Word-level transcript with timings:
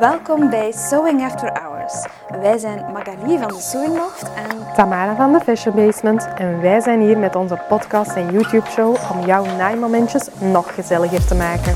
Welkom 0.00 0.50
bij 0.50 0.72
Sewing 0.72 1.22
After 1.22 1.52
Hours. 1.52 2.06
Wij 2.40 2.58
zijn 2.58 2.92
Magali 2.92 3.38
van 3.38 3.48
de 3.48 3.60
Sewing 3.60 3.96
Loft 3.96 4.22
en 4.22 4.74
Tamara 4.74 5.16
van 5.16 5.32
de 5.32 5.40
Fashion 5.40 5.74
Basement 5.74 6.28
en 6.34 6.60
wij 6.60 6.80
zijn 6.80 7.00
hier 7.00 7.18
met 7.18 7.36
onze 7.36 7.58
podcast 7.68 8.10
en 8.10 8.30
YouTube 8.30 8.70
show 8.70 8.96
om 9.12 9.26
jouw 9.26 9.44
naaimomentjes 9.44 10.28
nog 10.38 10.74
gezelliger 10.74 11.26
te 11.26 11.34
maken. 11.34 11.74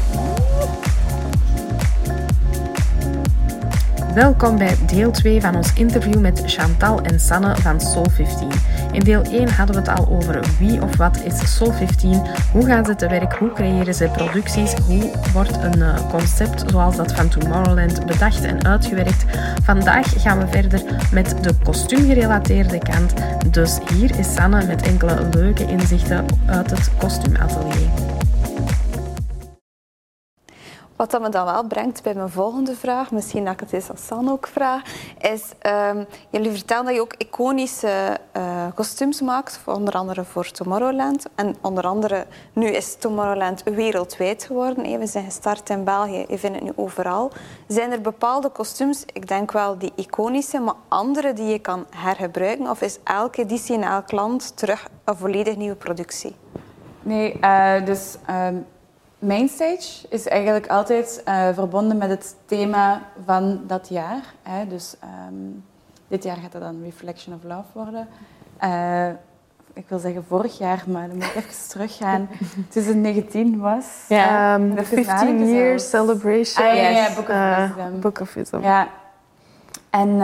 Welkom 4.14 4.58
bij 4.58 4.76
deel 4.86 5.10
2 5.10 5.40
van 5.40 5.56
ons 5.56 5.72
interview 5.72 6.20
met 6.20 6.42
Chantal 6.46 7.00
en 7.00 7.20
Sanne 7.20 7.56
van 7.56 7.80
Soul 7.80 8.10
15. 8.10 8.48
In 8.96 9.02
deel 9.02 9.22
1 9.22 9.48
hadden 9.48 9.74
we 9.74 9.90
het 9.90 9.98
al 9.98 10.08
over 10.08 10.40
wie 10.58 10.82
of 10.82 10.96
wat 10.96 11.20
is 11.24 11.56
Soul 11.56 11.72
15, 11.72 12.22
hoe 12.52 12.66
gaan 12.66 12.84
ze 12.84 12.94
te 12.94 13.08
werk, 13.08 13.34
hoe 13.34 13.52
creëren 13.52 13.94
ze 13.94 14.08
producties, 14.12 14.74
hoe 14.74 15.10
wordt 15.32 15.56
een 15.56 15.82
eh, 15.82 16.08
concept 16.10 16.64
zoals 16.70 16.96
dat 16.96 17.12
van 17.12 17.28
Tomorrowland 17.28 18.06
bedacht 18.06 18.44
en 18.44 18.64
uitgewerkt. 18.64 19.24
Vandaag 19.62 20.22
gaan 20.22 20.38
we 20.38 20.46
verder 20.46 20.82
met 21.12 21.34
de 21.40 21.54
kostuumgerelateerde 21.64 22.78
kant. 22.78 23.12
Dus 23.50 23.78
hier 23.94 24.18
is 24.18 24.34
Sanne 24.34 24.66
met 24.66 24.82
enkele 24.82 25.28
leuke 25.30 25.66
inzichten 25.66 26.24
uit 26.46 26.70
het 26.70 26.90
kostuumatelier. 26.98 28.05
Wat 30.96 31.10
dat 31.10 31.20
me 31.20 31.28
dan 31.28 31.44
wel 31.44 31.64
brengt 31.64 32.02
bij 32.02 32.14
mijn 32.14 32.30
volgende 32.30 32.74
vraag, 32.76 33.10
misschien 33.10 33.44
dat 33.44 33.52
ik 33.52 33.60
het 33.60 33.72
eens 33.72 33.90
aan 33.90 33.96
San 33.96 34.30
ook 34.30 34.46
vraag, 34.46 34.82
is 35.18 35.42
ehm, 35.58 36.04
jullie 36.30 36.50
vertellen 36.50 36.84
dat 36.84 36.94
je 36.94 37.00
ook 37.00 37.14
iconische 37.18 38.18
eh, 38.32 38.66
kostuums 38.74 39.20
maakt, 39.20 39.60
onder 39.64 39.94
andere 39.94 40.24
voor 40.24 40.50
Tomorrowland. 40.50 41.26
En 41.34 41.56
onder 41.60 41.84
andere, 41.84 42.26
nu 42.52 42.66
is 42.66 42.96
Tomorrowland 42.96 43.62
wereldwijd 43.62 44.44
geworden. 44.44 44.84
hè. 44.84 44.98
We 44.98 45.06
zijn 45.06 45.24
gestart 45.24 45.70
in 45.70 45.84
België, 45.84 46.24
je 46.28 46.38
vindt 46.38 46.56
het 46.56 46.64
nu 46.64 46.72
overal. 46.76 47.30
Zijn 47.66 47.92
er 47.92 48.00
bepaalde 48.00 48.48
kostuums, 48.48 49.04
ik 49.12 49.28
denk 49.28 49.52
wel 49.52 49.78
die 49.78 49.92
iconische, 49.94 50.58
maar 50.60 50.74
andere 50.88 51.32
die 51.32 51.46
je 51.46 51.58
kan 51.58 51.86
hergebruiken? 51.90 52.70
Of 52.70 52.80
is 52.82 52.98
elke 53.04 53.42
editie 53.42 53.74
in 53.74 53.82
elk 53.82 54.12
land 54.12 54.56
terug 54.56 54.88
een 55.04 55.16
volledig 55.16 55.56
nieuwe 55.56 55.76
productie? 55.76 56.34
Nee, 57.02 57.38
eh, 57.40 57.84
dus 57.84 58.16
ehm 58.26 58.56
Mainstage 59.18 60.08
is 60.08 60.26
eigenlijk 60.26 60.66
altijd 60.66 61.22
eh, 61.24 61.48
verbonden 61.54 61.96
met 61.96 62.10
het 62.10 62.36
thema 62.46 63.02
van 63.24 63.60
dat 63.66 63.88
jaar. 63.88 64.34
Hè. 64.42 64.66
Dus 64.66 64.96
ehm, 65.00 65.34
dit 66.08 66.24
jaar 66.24 66.36
gaat 66.36 66.52
dat 66.52 66.60
dan 66.60 66.82
Reflection 66.82 67.34
of 67.34 67.42
Love 67.42 67.68
worden. 67.72 68.08
Eh, 68.58 69.08
ik 69.72 69.88
wil 69.88 69.98
zeggen 69.98 70.24
vorig 70.28 70.58
jaar, 70.58 70.84
maar 70.86 71.08
dan 71.08 71.16
moet 71.16 71.24
ik 71.26 71.34
even 71.34 71.68
teruggaan. 71.68 72.28
2019 72.70 73.58
was... 73.58 73.84
Um, 74.08 74.74
dat 74.74 74.88
the 74.88 74.96
is 74.96 75.06
15 75.06 75.06
eigenlijk 75.06 75.50
years 75.50 75.90
zelfs. 75.90 76.08
celebration. 76.10 76.66
Ah, 76.66 76.76
ja, 76.76 76.88
ja, 76.88 77.08
Book 77.14 77.28
of 77.28 77.76
Wisdom. 77.76 78.00
Book 78.00 78.20
of 78.20 78.34
Wisdom. 78.34 78.62
Ja. 78.62 78.88
En 79.90 80.18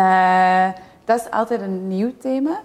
dat 1.04 1.20
is 1.20 1.30
altijd 1.30 1.60
een 1.60 1.88
nieuw 1.88 2.12
thema. 2.20 2.60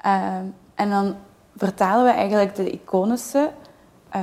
Ehm, 0.00 0.44
en 0.74 0.90
dan 0.90 1.16
vertalen 1.56 2.04
we 2.04 2.10
eigenlijk 2.10 2.54
de 2.54 2.70
iconische 2.70 3.50
eh, 4.10 4.20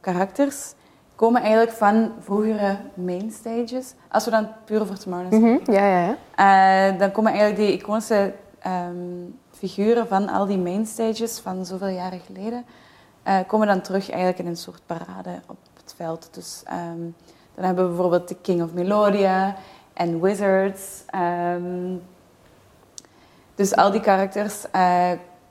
karakters 0.00 0.72
komen 1.14 1.40
eigenlijk 1.42 1.72
van 1.72 2.12
vroegere 2.20 2.76
mainstages. 2.94 3.94
Als 4.10 4.24
we 4.24 4.30
dan 4.30 4.48
puur 4.64 4.86
voor 4.86 4.96
Tomorrowland 4.98 5.42
Mhm, 5.42 5.72
Ja, 5.72 5.86
ja, 5.86 6.14
ja. 6.36 6.90
eh, 6.92 6.98
dan 6.98 7.10
komen 7.12 7.32
eigenlijk 7.32 7.60
die 7.60 7.72
iconische 7.78 8.32
ehm, 8.58 8.96
figuren 9.50 10.08
van 10.08 10.28
al 10.28 10.46
die 10.46 10.58
mainstages 10.58 11.38
van 11.38 11.64
zoveel 11.66 11.88
jaren 11.88 12.20
geleden, 12.26 12.64
eh, 13.22 13.38
komen 13.46 13.66
dan 13.66 13.80
terug 13.80 14.08
eigenlijk 14.10 14.38
in 14.38 14.46
een 14.46 14.56
soort 14.56 14.82
parade 14.86 15.40
op 15.46 15.56
het 15.82 15.94
veld. 15.96 16.28
Dus 16.32 16.62
ehm, 16.64 17.00
dan 17.54 17.64
hebben 17.64 17.84
we 17.84 17.90
bijvoorbeeld 17.90 18.28
de 18.28 18.36
King 18.42 18.62
of 18.62 18.72
Melodia 18.72 19.54
en 19.92 20.20
Wizards. 20.20 21.02
ehm, 21.06 21.94
dus 23.54 23.76
al 23.76 23.90
die 23.90 24.00
karakters 24.00 24.64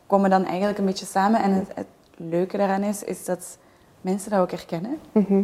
komen 0.07 0.29
dan 0.29 0.45
eigenlijk 0.45 0.77
een 0.77 0.85
beetje 0.85 1.05
samen. 1.05 1.41
En 1.41 1.51
het, 1.53 1.67
het 1.75 1.87
leuke 2.17 2.57
daaraan 2.57 2.83
is, 2.83 3.03
is 3.03 3.25
dat 3.25 3.57
mensen 4.01 4.31
dat 4.31 4.39
ook 4.39 4.51
herkennen. 4.51 4.99
Mhm. 5.11 5.43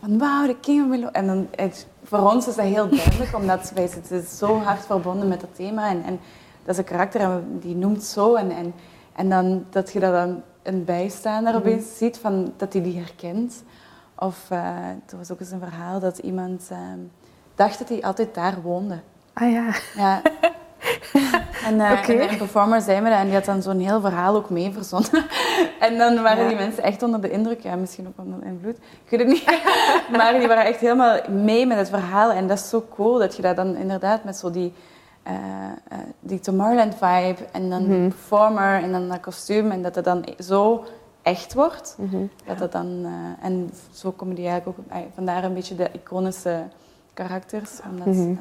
Van 0.00 0.18
wauw, 0.18 0.46
de 0.46 0.56
King 0.60 1.04
of. 1.04 1.10
En 1.10 1.26
dan, 1.26 1.48
het, 1.56 1.86
voor 2.02 2.18
ons 2.18 2.48
is 2.48 2.54
dat 2.54 2.64
heel 2.64 2.88
duidelijk, 2.88 3.36
omdat 3.40 3.72
wij 3.74 3.86
zitten 3.86 4.22
zo 4.22 4.58
hard 4.58 4.86
verbonden 4.86 5.28
met 5.28 5.40
dat 5.40 5.54
thema. 5.54 5.88
En, 5.88 6.02
en 6.04 6.20
dat 6.64 6.74
is 6.74 6.78
een 6.78 6.84
karakter 6.84 7.20
en 7.20 7.58
die 7.60 7.76
noemt 7.76 8.02
zo. 8.02 8.34
En, 8.34 8.50
en, 8.50 8.74
en 9.12 9.28
dan 9.28 9.64
dat 9.70 9.92
je 9.92 10.00
dat 10.00 10.12
dan 10.12 10.42
een 10.62 10.84
bijstaander 10.84 11.54
opeens 11.54 11.98
ziet, 11.98 12.18
van, 12.18 12.52
dat 12.56 12.72
hij 12.72 12.82
die 12.82 12.98
herkent. 12.98 13.64
Of 14.18 14.46
eh, 14.50 14.88
er 14.88 15.16
was 15.16 15.30
ook 15.30 15.40
eens 15.40 15.50
een 15.50 15.58
verhaal 15.58 16.00
dat 16.00 16.18
iemand 16.18 16.68
ehm, 16.70 16.98
dacht 17.54 17.78
dat 17.78 17.88
hij 17.88 18.02
altijd 18.02 18.34
daar 18.34 18.62
woonde. 18.62 19.00
Ah 19.32 19.50
ja. 19.52 19.74
Ja. 19.96 20.22
En, 21.66 21.80
eh, 21.80 21.92
Oké. 21.98 22.12
en 22.12 22.30
een 22.30 22.36
performer 22.36 22.80
zei 22.80 23.00
me 23.00 23.08
dat 23.10 23.18
en 23.18 23.24
die 23.24 23.34
had 23.34 23.44
dan 23.44 23.62
zo'n 23.62 23.78
heel 23.78 24.00
verhaal 24.00 24.36
ook 24.36 24.50
mee 24.50 24.72
verzonnen. 24.72 25.10
en 25.80 25.98
dan 25.98 26.22
waren 26.22 26.42
Ja. 26.42 26.48
die 26.48 26.56
mensen 26.56 26.82
echt 26.82 27.02
onder 27.02 27.20
de 27.20 27.30
indruk, 27.30 27.60
ja, 27.60 27.74
misschien 27.74 28.06
ook 28.06 28.24
onder 28.26 28.46
invloed, 28.46 28.76
ik 28.76 29.10
weet 29.10 29.20
het 29.20 29.28
niet. 29.28 29.44
maar 30.16 30.38
die 30.38 30.48
waren 30.48 30.64
echt 30.64 30.80
helemaal 30.80 31.18
mee 31.28 31.66
met 31.66 31.78
het 31.78 31.88
verhaal 31.88 32.30
en 32.30 32.46
dat 32.48 32.58
is 32.58 32.68
zo 32.68 32.84
cool 32.94 33.18
dat 33.18 33.36
je 33.36 33.42
dat 33.42 33.56
dan 33.56 33.76
inderdaad 33.76 34.24
met 34.24 34.36
zo 34.36 34.50
die, 34.50 34.72
eh, 35.22 35.34
eh, 35.88 35.98
die 36.20 36.40
Tomorrowland 36.40 36.94
vibe 36.94 37.46
en 37.52 37.70
dan 37.70 37.88
die 37.88 38.08
performer 38.08 38.82
en 38.82 38.92
dan 38.92 39.08
dat 39.08 39.20
kostuum 39.20 39.70
en 39.70 39.82
dat 39.82 39.94
het 39.94 40.04
dan 40.04 40.24
zo 40.38 40.84
echt 41.22 41.54
wordt. 41.54 41.96
Mhm. 41.98 42.16
Dat 42.46 42.58
het 42.58 42.72
dan, 42.72 43.00
eh, 43.04 43.46
en 43.46 43.70
zo 43.92 44.10
komen 44.10 44.34
die 44.34 44.46
eigenlijk 44.48 44.78
ook, 44.78 44.84
eh, 44.92 44.98
vandaar 45.14 45.44
een 45.44 45.54
beetje 45.54 45.74
de 45.76 45.90
iconische 45.92 46.62
karakters, 47.14 47.70
omdat... 47.90 48.06
Mhm. 48.06 48.30
eh, 48.30 48.36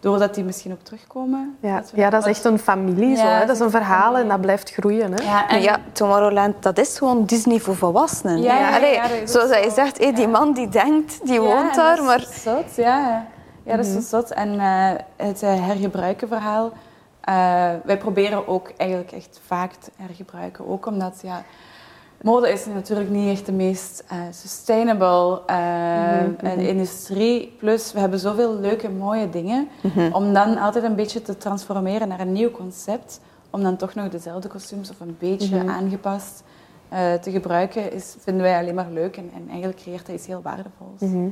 Doordat 0.00 0.34
die 0.34 0.44
misschien 0.44 0.72
ook 0.72 0.80
terugkomen. 0.82 1.56
Ja, 1.60 1.82
we- 1.92 2.00
ja, 2.00 2.10
dat 2.10 2.20
is 2.22 2.28
echt 2.28 2.44
een 2.44 2.58
familie. 2.58 3.16
zo, 3.16 3.22
Ja, 3.22 3.28
hè. 3.28 3.38
dat 3.38 3.46
Dat 3.46 3.56
is 3.56 3.62
een 3.62 3.70
verhaal 3.70 4.16
en 4.16 4.28
dat 4.28 4.40
blijft 4.40 4.70
groeien. 4.70 5.12
Hè. 5.12 5.22
Ja, 5.24 5.48
en 5.48 5.60
ja, 5.62 5.76
Tomorrowland, 5.92 6.62
dat 6.62 6.78
is 6.78 6.98
gewoon 6.98 7.24
Disney 7.24 7.58
voor 7.60 7.76
volwassenen. 7.76 8.42
Ja, 8.42 8.58
ja, 8.58 8.76
Allee, 8.76 9.00
dat 9.20 9.30
zoals 9.30 9.48
dat 9.50 9.58
je 9.64 9.68
zo. 9.68 9.74
zegt, 9.74 9.98
hé, 9.98 10.12
die 10.12 10.24
Ja. 10.24 10.28
man 10.28 10.52
die 10.52 10.68
denkt, 10.68 11.20
die 11.26 11.34
Ja, 11.34 11.40
woont 11.40 11.74
daar, 11.74 11.96
dat 11.96 12.04
maar 12.06 12.18
is 12.30 12.42
zo 12.42 12.56
zot, 12.56 12.74
ja. 12.76 12.98
ja. 12.98 13.26
Ja, 13.64 13.76
dat 13.76 13.86
is 13.86 13.92
zo 13.92 14.00
zot. 14.00 14.30
En 14.32 14.60
eh, 14.60 14.90
het 15.26 15.42
eh, 15.42 15.66
hergebruiken 15.66 16.28
verhaal, 16.28 16.72
eh, 17.20 17.34
wij 17.84 17.98
proberen 17.98 18.48
ook 18.48 18.72
eigenlijk 18.76 19.12
echt 19.12 19.40
vaak 19.46 19.72
te 19.72 19.90
hergebruiken. 19.96 20.68
Ook 20.68 20.86
omdat, 20.86 21.18
ja, 21.22 21.42
mode 22.22 22.52
is 22.52 22.66
natuurlijk 22.66 23.10
niet 23.10 23.30
echt 23.30 23.46
de 23.46 23.52
meest 23.52 24.04
eh, 24.08 24.18
sustainable 24.30 25.42
eh, 25.46 26.68
industrie. 26.68 27.56
Plus, 27.58 27.92
we 27.92 28.00
hebben 28.00 28.18
zoveel 28.18 28.54
leuke, 28.54 28.88
mooie 28.88 29.30
dingen. 29.30 29.68
Om 30.12 30.32
dan 30.32 30.58
altijd 30.58 30.84
een 30.84 30.96
beetje 30.96 31.22
te 31.22 31.36
transformeren 31.36 32.08
naar 32.08 32.20
een 32.20 32.32
nieuw 32.32 32.50
concept. 32.50 33.20
Om 33.50 33.62
dan 33.62 33.76
toch 33.76 33.94
nog 33.94 34.08
dezelfde 34.08 34.48
kostuums 34.48 34.90
of 34.90 35.00
een 35.00 35.16
beetje 35.18 35.58
aangepast 35.66 36.42
te 37.20 37.30
gebruiken, 37.30 37.92
is, 37.92 38.16
vinden 38.18 38.42
wij 38.42 38.58
alleen 38.58 38.74
maar 38.74 38.90
leuk. 38.90 39.16
En, 39.16 39.30
en 39.34 39.48
eigenlijk 39.48 39.78
creëert 39.78 40.06
dat 40.06 40.14
iets 40.14 40.26
heel 40.26 40.42
waardevols. 40.42 41.00
Mhm. 41.00 41.28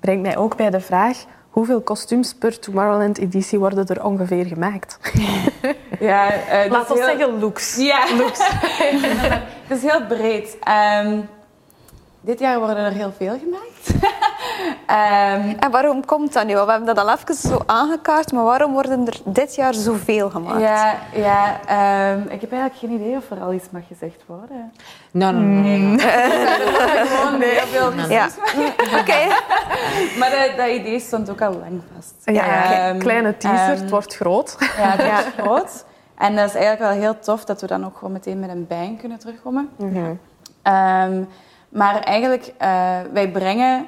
Brengt 0.00 0.22
mij 0.22 0.36
ook 0.36 0.56
bij 0.56 0.70
de 0.70 0.80
vraag, 0.80 1.24
hoeveel 1.50 1.80
kostuums 1.80 2.34
per 2.34 2.58
Tomorrowland-editie 2.58 3.58
worden 3.58 3.86
er 3.86 4.04
ongeveer 4.04 4.46
gemaakt? 4.46 4.98
Ja, 6.00 6.32
eh, 6.32 6.70
Laat 6.70 6.90
ons 6.90 6.98
heel- 6.98 7.08
zeggen 7.08 7.38
looks. 7.38 7.76
Ja, 7.76 8.04
het 9.66 9.76
is 9.78 9.82
heel 9.90 10.06
breed. 10.06 10.56
Ehm, 10.62 11.20
dit 12.20 12.38
jaar 12.38 12.58
worden 12.58 12.76
er 12.84 12.92
heel 12.92 13.12
veel 13.16 13.38
gemaakt. 13.38 14.14
Ehm, 14.86 15.54
En 15.58 15.70
waarom 15.70 16.04
komt 16.04 16.32
dat 16.32 16.46
nu? 16.46 16.52
We 16.52 16.58
hebben 16.58 16.84
dat 16.94 16.98
al 16.98 17.10
even 17.10 17.34
zo 17.34 17.62
aangekaart, 17.66 18.32
maar 18.32 18.44
waarom 18.44 18.72
worden 18.72 19.06
er 19.06 19.16
dit 19.24 19.54
jaar 19.54 19.74
zoveel 19.74 20.30
gemaakt? 20.30 20.60
ja, 20.60 20.94
ja 21.12 21.60
ehm, 21.66 22.20
ik 22.28 22.40
heb 22.40 22.52
eigenlijk 22.52 22.74
geen 22.80 22.90
idee 22.90 23.16
of 23.16 23.30
er 23.30 23.40
al 23.40 23.52
iets 23.52 23.70
mag 23.70 23.86
gezegd 23.86 24.22
worden. 24.26 24.72
No, 25.10 25.30
no, 25.30 25.38
no. 25.40 25.60
Nee. 25.60 25.98
Gewoon 25.98 27.40
heel 27.40 27.66
veel 27.66 28.08
Ja. 28.08 28.28
Oké. 29.00 29.14
Maar 30.18 30.30
dat, 30.30 30.56
dat 30.56 30.68
idee 30.68 31.00
stond 31.00 31.30
ook 31.30 31.40
al 31.42 31.52
lang 31.52 31.82
vast. 31.94 32.14
Ja, 32.24 32.72
Ehm, 32.88 32.98
kleine 32.98 33.36
teaser, 33.36 33.68
het 33.80 33.90
wordt 33.90 34.16
groot. 34.16 34.56
Ja, 34.58 34.90
het 34.96 35.02
wordt 35.10 35.32
groot. 35.38 35.84
En 36.18 36.36
dat 36.36 36.48
is 36.48 36.54
eigenlijk 36.54 36.92
wel 36.92 37.00
heel 37.02 37.18
tof 37.18 37.44
dat 37.44 37.60
we 37.60 37.66
dan 37.66 37.84
ook 37.86 37.96
gewoon 37.96 38.12
meteen 38.12 38.40
met 38.40 38.50
een 38.50 38.66
bang 38.66 39.00
kunnen 39.00 39.18
terugkomen. 39.18 39.68
Mhm. 39.76 40.12
Ehm, 40.62 41.22
maar 41.68 41.98
eigenlijk, 42.00 42.52
eh, 42.58 42.68
wij 43.12 43.28
brengen 43.30 43.86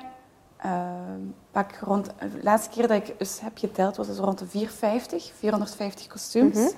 pak 1.50 1.70
rond... 1.80 2.06
De 2.18 2.40
laatste 2.42 2.70
keer 2.70 2.88
dat 2.88 2.96
ik 2.96 3.14
eens 3.18 3.40
heb 3.40 3.58
geteld 3.58 3.96
was 3.96 4.06
het 4.08 4.18
rond 4.18 4.38
de 4.38 4.46
450, 4.46 5.30
450 5.38 6.06
kostuums. 6.06 6.56
Mhm. 6.56 6.68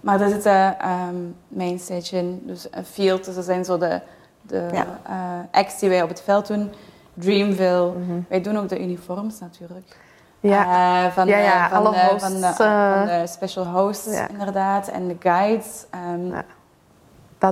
Maar 0.00 0.18
daar 0.18 0.28
zitten 0.28 0.78
ehm 0.78 1.14
mainstage 1.48 2.16
in, 2.16 2.42
dus 2.46 2.66
een 2.70 2.84
field. 2.84 3.24
Dus 3.24 3.34
dat 3.34 3.44
zijn 3.44 3.64
zo 3.64 3.78
de, 3.78 4.00
de 4.42 4.68
Ja. 4.72 4.86
eh, 5.06 5.60
acts 5.60 5.78
die 5.78 5.88
wij 5.88 6.02
op 6.02 6.08
het 6.08 6.20
veld 6.22 6.46
doen. 6.46 6.72
Dreamville. 7.14 7.92
Mhm. 7.92 8.20
Wij 8.28 8.40
doen 8.40 8.58
ook 8.58 8.68
de 8.68 8.80
uniforms 8.82 9.38
natuurlijk. 9.38 9.96
Ja. 10.40 11.04
Eh, 11.06 11.12
van, 11.12 11.26
Ja, 11.26 11.68
van, 11.68 11.78
alle 11.78 11.90
de, 11.90 12.00
hosts, 12.10 12.28
van, 12.28 12.40
de, 12.40 12.46
eh, 12.46 12.54
van 12.96 13.06
de 13.06 13.26
special 13.26 13.64
hosts 13.66 14.12
ja. 14.14 14.28
inderdaad. 14.28 14.88
En 14.88 15.08
de 15.08 15.16
guides. 15.18 15.84
ehm, 15.90 16.26
Ja. 16.26 16.44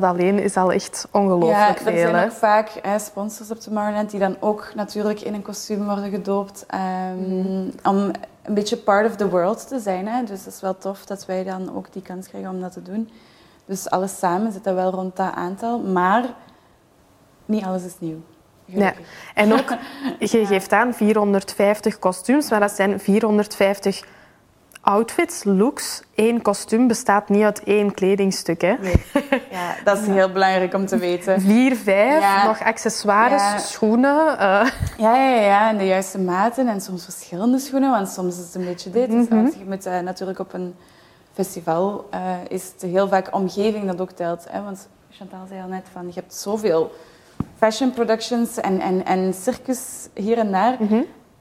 Dat 0.00 0.02
alleen 0.10 0.38
is 0.38 0.56
al 0.56 0.72
echt 0.72 1.08
ongelooflijk 1.10 1.78
ja, 1.78 1.84
veel. 1.84 1.92
Er 1.92 1.98
zijn 1.98 2.14
hè? 2.14 2.24
ook 2.24 2.30
vaak 2.32 2.70
hè, 2.82 2.98
sponsors 2.98 3.50
op 3.50 3.58
Tomorrowland 3.58 4.10
die 4.10 4.20
dan 4.20 4.36
ook 4.40 4.72
natuurlijk 4.74 5.20
in 5.20 5.34
een 5.34 5.42
kostuum 5.42 5.84
worden 5.84 6.10
gedoopt. 6.10 6.64
ehm, 6.68 7.38
Mhm. 7.38 7.68
Om 7.82 8.10
een 8.42 8.54
beetje 8.54 8.76
part 8.76 9.06
of 9.06 9.16
the 9.16 9.28
world 9.28 9.68
te 9.68 9.78
zijn. 9.80 10.08
Hè. 10.08 10.22
Dus 10.24 10.44
het 10.44 10.54
is 10.54 10.60
wel 10.60 10.78
tof 10.78 11.04
dat 11.06 11.26
wij 11.26 11.44
dan 11.44 11.76
ook 11.76 11.92
die 11.92 12.02
kans 12.02 12.28
krijgen 12.28 12.50
om 12.50 12.60
dat 12.60 12.72
te 12.72 12.82
doen. 12.82 13.10
Dus 13.66 13.90
alles 13.90 14.18
samen 14.18 14.52
zit 14.52 14.64
dat 14.64 14.74
wel 14.74 14.90
rond 14.90 15.16
dat 15.16 15.34
aantal. 15.34 15.78
Maar 15.78 16.24
niet 17.44 17.64
alles 17.64 17.84
is 17.84 17.94
nieuw. 17.98 18.20
Ja. 18.64 18.92
En 19.34 19.52
ook, 19.52 19.74
je 20.32 20.46
geeft 20.46 20.72
aan 20.72 20.94
450 20.94 21.98
kostuums, 21.98 22.50
maar 22.50 22.60
dat 22.60 22.70
zijn 22.70 23.00
450 23.00 24.04
outfits, 24.84 25.44
looks. 25.44 26.02
Eén 26.14 26.42
kostuum 26.42 26.86
bestaat 26.88 27.28
niet 27.28 27.42
uit 27.42 27.62
één 27.62 27.94
kledingstuk. 27.94 28.60
Hè. 28.60 28.74
Nee. 28.80 29.04
Ja, 29.50 29.74
dat 29.84 29.98
is 29.98 30.06
heel 30.16 30.32
belangrijk 30.32 30.74
om 30.74 30.86
te 30.86 30.96
weten. 30.98 31.40
Vier, 31.40 31.76
vijf, 31.76 32.20
Ja. 32.20 32.44
nog 32.46 32.60
accessoires, 32.64 33.42
Ja. 33.42 33.58
schoenen. 33.58 34.38
eh, 34.38 34.66
Ja, 34.98 35.14
ja, 35.16 35.40
ja, 35.40 35.68
en 35.68 35.76
de 35.78 35.86
juiste 35.86 36.18
maten 36.18 36.68
en 36.68 36.80
soms 36.80 37.04
verschillende 37.04 37.58
schoenen, 37.58 37.90
want 37.90 38.08
soms 38.08 38.38
is 38.38 38.44
het 38.44 38.54
een 38.54 38.64
beetje 38.64 38.90
dit. 38.90 39.10
Dus 39.10 39.30
als 39.30 39.54
je 39.54 39.64
moet, 39.68 39.86
eh, 39.86 39.98
natuurlijk 40.00 40.38
op 40.38 40.52
een 40.52 40.74
festival 41.32 42.06
eh, 42.10 42.20
is 42.48 42.72
het 42.72 42.90
heel 42.90 43.08
vaak 43.08 43.34
omgeving 43.34 43.86
dat 43.86 44.00
ook 44.00 44.10
telt. 44.10 44.44
Hè? 44.50 44.62
Want 44.62 44.88
Chantal 45.10 45.46
zei 45.48 45.62
al 45.62 45.68
net 45.68 45.86
van, 45.92 46.06
je 46.06 46.12
hebt 46.14 46.34
zoveel 46.34 46.92
fashion 47.58 47.90
productions 47.92 48.56
en, 48.60 48.80
en, 48.80 49.04
en 49.04 49.34
circus 49.34 50.08
hier 50.14 50.38
en 50.38 50.52
daar. 50.52 50.76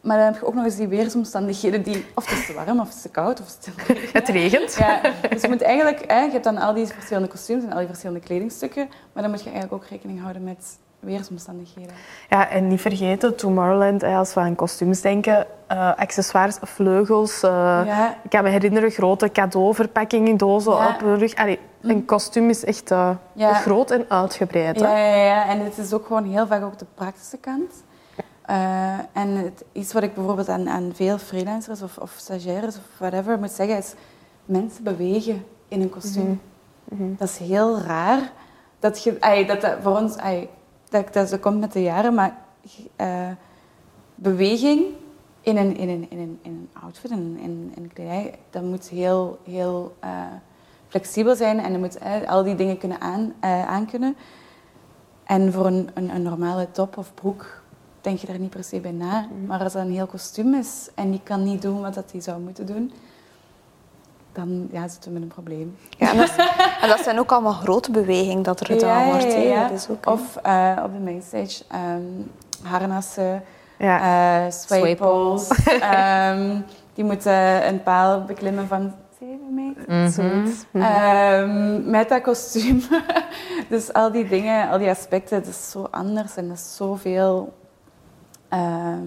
Maar 0.02 0.18
dan 0.18 0.26
heb 0.26 0.36
je 0.36 0.46
ook 0.46 0.54
nog 0.54 0.64
eens 0.66 0.76
die 0.76 0.88
weersomstandigheden 0.88 1.82
die, 1.84 2.06
of 2.16 2.30
het 2.30 2.40
is 2.40 2.46
te 2.46 2.54
warm, 2.54 2.80
of 2.80 2.86
het 2.88 2.96
is 2.96 3.02
te 3.02 3.10
koud, 3.10 3.40
of 3.42 3.46
het 3.48 3.70
het 4.14 4.28
regent. 4.30 4.76
Ja, 4.76 5.02
dus 5.30 5.42
je 5.42 5.48
moet 5.48 5.62
eigenlijk, 5.62 6.04
hè, 6.12 6.20
je 6.22 6.32
hebt 6.32 6.44
dan 6.44 6.58
al 6.58 6.74
die 6.74 6.86
verschillende 6.88 7.28
kostuums 7.28 7.64
en 7.64 7.72
al 7.72 7.78
die 7.78 7.88
verschillende 7.88 8.20
kledingstukken, 8.22 8.90
maar 9.14 9.24
dan 9.24 9.32
moet 9.32 9.44
je 9.44 9.50
eigenlijk 9.52 9.84
ook 9.84 9.90
rekening 9.90 10.22
houden 10.22 10.44
met 10.44 10.78
weersomstandigheden. 11.00 11.94
Ja, 12.30 12.50
en 12.50 12.68
niet 12.68 12.82
vergeten, 12.82 13.36
Tomorrowland, 13.36 14.04
als 14.04 14.34
we 14.34 14.40
aan 14.40 14.56
kostuums 14.56 15.02
denken, 15.02 15.46
eh, 15.68 15.96
accessoires, 15.98 16.58
vleugels. 16.62 17.44
eh, 17.44 17.50
Ja. 17.86 18.18
Ik 18.24 18.30
kan 18.30 18.44
me 18.44 18.50
herinneren, 18.50 18.92
grote 18.92 19.32
cadeauverpakkingen, 19.32 20.38
dozen 20.38 20.72
Ja. 20.74 20.90
op 20.90 21.00
de 21.00 21.16
rug. 21.16 21.36
Allee, 21.36 21.60
een 21.82 22.06
kostuum 22.06 22.50
is 22.50 22.64
echt 22.66 22.92
eh, 22.92 23.10
Ja. 23.34 23.54
groot 23.54 23.92
en 23.92 24.06
uitgebreid. 24.08 24.80
hè. 24.80 24.88
Ja, 24.88 24.98
ja, 25.16 25.24
ja, 25.26 25.48
en 25.48 25.60
het 25.64 25.78
is 25.78 25.94
ook 25.94 26.06
gewoon 26.06 26.26
heel 26.26 26.48
vaak 26.48 26.64
ook 26.64 26.78
de 26.80 26.86
praktische 26.96 27.38
kant. 27.38 27.72
Eh, 28.52 28.98
en 29.14 29.30
het, 29.30 29.64
iets 29.72 29.94
wat 29.94 30.04
ik 30.04 30.14
bijvoorbeeld 30.14 30.50
aan, 30.50 30.70
aan 30.70 30.92
veel 30.94 31.18
freelancers 31.18 31.82
of, 31.82 31.98
of 31.98 32.16
stagiaires 32.18 32.76
of 32.76 32.84
whatever 32.98 33.40
moet 33.40 33.52
zeggen 33.52 33.78
is 33.78 33.94
mensen 34.46 34.84
bewegen 34.84 35.46
in 35.68 35.82
een 35.82 35.90
kostuum. 35.90 36.42
Dat 37.18 37.30
is 37.30 37.38
heel 37.38 37.80
raar. 37.80 38.32
Dat, 38.80 39.04
je, 39.04 39.44
dat, 39.48 39.62
dat 39.62 39.78
voor 39.82 39.98
ons, 39.98 40.16
dat, 40.90 41.14
dat, 41.14 41.30
dat 41.30 41.40
komt 41.40 41.60
met 41.60 41.74
de 41.74 41.82
jaren, 41.82 42.14
maar 42.14 42.38
eh, 42.96 43.30
beweging 44.16 44.86
in 45.42 45.58
een, 45.58 45.78
in 45.78 45.90
een, 45.90 46.10
in 46.10 46.20
een, 46.20 46.40
in 46.42 46.52
een 46.52 46.70
outfit, 46.84 47.12
in, 47.12 47.38
in, 47.42 47.74
in 47.76 47.94
kledij, 47.94 48.40
dat 48.50 48.64
moet 48.64 48.90
heel, 48.90 49.40
heel 49.44 49.96
eh, 50.00 50.10
flexibel 50.88 51.36
zijn 51.36 51.60
en 51.60 51.72
je 51.72 51.78
moet 51.78 52.00
al 52.28 52.44
die 52.44 52.56
dingen 52.56 52.78
kunnen 52.78 53.02
aan, 53.02 53.34
aankunnen. 53.68 54.16
En 55.24 55.54
voor 55.54 55.66
een, 55.66 55.90
een, 55.94 56.16
een 56.16 56.22
normale 56.22 56.72
top 56.72 56.98
of 56.98 57.14
broek 57.14 57.61
denk 58.02 58.18
je 58.20 58.28
daar 58.28 58.40
niet 58.40 58.50
per 58.50 58.64
se 58.64 58.80
bij 58.80 58.92
na. 58.92 59.28
Maar 59.48 59.64
als 59.64 59.74
dat 59.74 59.86
een 59.86 59.92
heel 59.92 60.08
kostuum 60.08 60.54
is 60.54 60.90
en 60.96 61.12
die 61.12 61.22
kan 61.24 61.44
niet 61.44 61.62
doen 61.62 61.82
wat 61.82 61.94
dat 61.94 62.12
hij 62.12 62.22
zou 62.22 62.40
moeten 62.42 62.66
doen, 62.66 62.92
dan 64.32 64.68
ja, 64.72 64.88
zitten 64.88 65.14
we 65.14 65.20
met 65.20 65.22
een 65.22 65.34
probleem. 65.34 65.78
Ja, 65.98 66.12
en, 66.12 66.18
dat, 66.18 66.36
en 66.82 66.90
dat 66.90 67.00
zijn 67.00 67.20
ook 67.20 67.32
allemaal 67.32 67.54
grote 67.54 67.92
bewegingen 67.92 68.44
dat 68.44 68.60
er 68.60 68.66
gedaan 68.66 69.06
wordt. 69.06 69.24
hè. 69.24 69.56
Dat 69.62 69.72
is 69.72 69.90
ook. 69.90 70.06
Of 70.06 70.36
eh, 70.36 70.78
op 70.84 70.94
de 70.94 71.00
mainstage 71.00 71.64
ehm, 71.68 72.02
harnassen, 72.64 73.44
Ja. 73.78 74.46
eh. 74.48 74.52
Ehm, 75.82 76.60
die 76.94 77.04
moeten 77.04 77.68
een 77.68 77.84
paal 77.84 78.24
beklimmen 78.24 78.68
van 78.68 78.94
7 79.20 79.54
meter. 79.54 80.10
Zoiets. 80.12 80.66
Ehm, 80.74 81.90
met 81.90 82.10
dat 82.10 82.22
kostuum. 82.22 82.82
dus 83.70 83.94
al 83.94 84.12
die 84.12 84.28
dingen, 84.28 84.70
al 84.70 84.78
die 84.78 84.90
aspecten, 84.90 85.38
het 85.38 85.48
is 85.48 85.70
zo 85.72 85.88
anders 85.92 86.36
en 86.36 86.48
dat 86.48 86.58
is 86.58 86.76
zoveel. 86.76 87.54
Ehm 88.52 89.02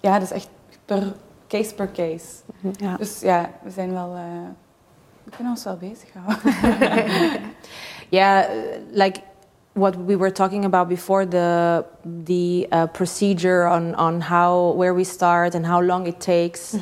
ja, 0.00 0.12
dat 0.18 0.22
is 0.22 0.30
echt 0.30 0.48
per 0.84 1.12
case 1.48 1.74
per 1.74 1.90
case. 1.92 2.26
Ja. 2.76 2.96
Dus 2.96 3.20
ja, 3.20 3.50
we 3.62 3.70
zijn 3.70 3.92
wel. 3.92 4.14
eh, 4.14 4.22
we 5.24 5.30
kunnen 5.30 5.52
ons 5.52 5.64
wel 5.64 5.76
bezighouden. 5.76 6.38
Yeah, 8.10 8.44
uh, 8.44 8.78
like 8.92 9.20
what 9.74 9.94
we 10.06 10.16
were 10.16 10.32
talking 10.32 10.64
about 10.64 10.88
before 10.88 11.26
the 11.28 11.84
the 12.24 12.66
uh, 12.72 12.86
procedure 12.92 13.68
on 13.68 13.94
on 13.96 14.20
how 14.20 14.74
where 14.76 14.94
we 14.94 15.04
start 15.04 15.54
and 15.54 15.66
how 15.66 15.82
long 15.82 16.06
it 16.06 16.20
takes. 16.20 16.74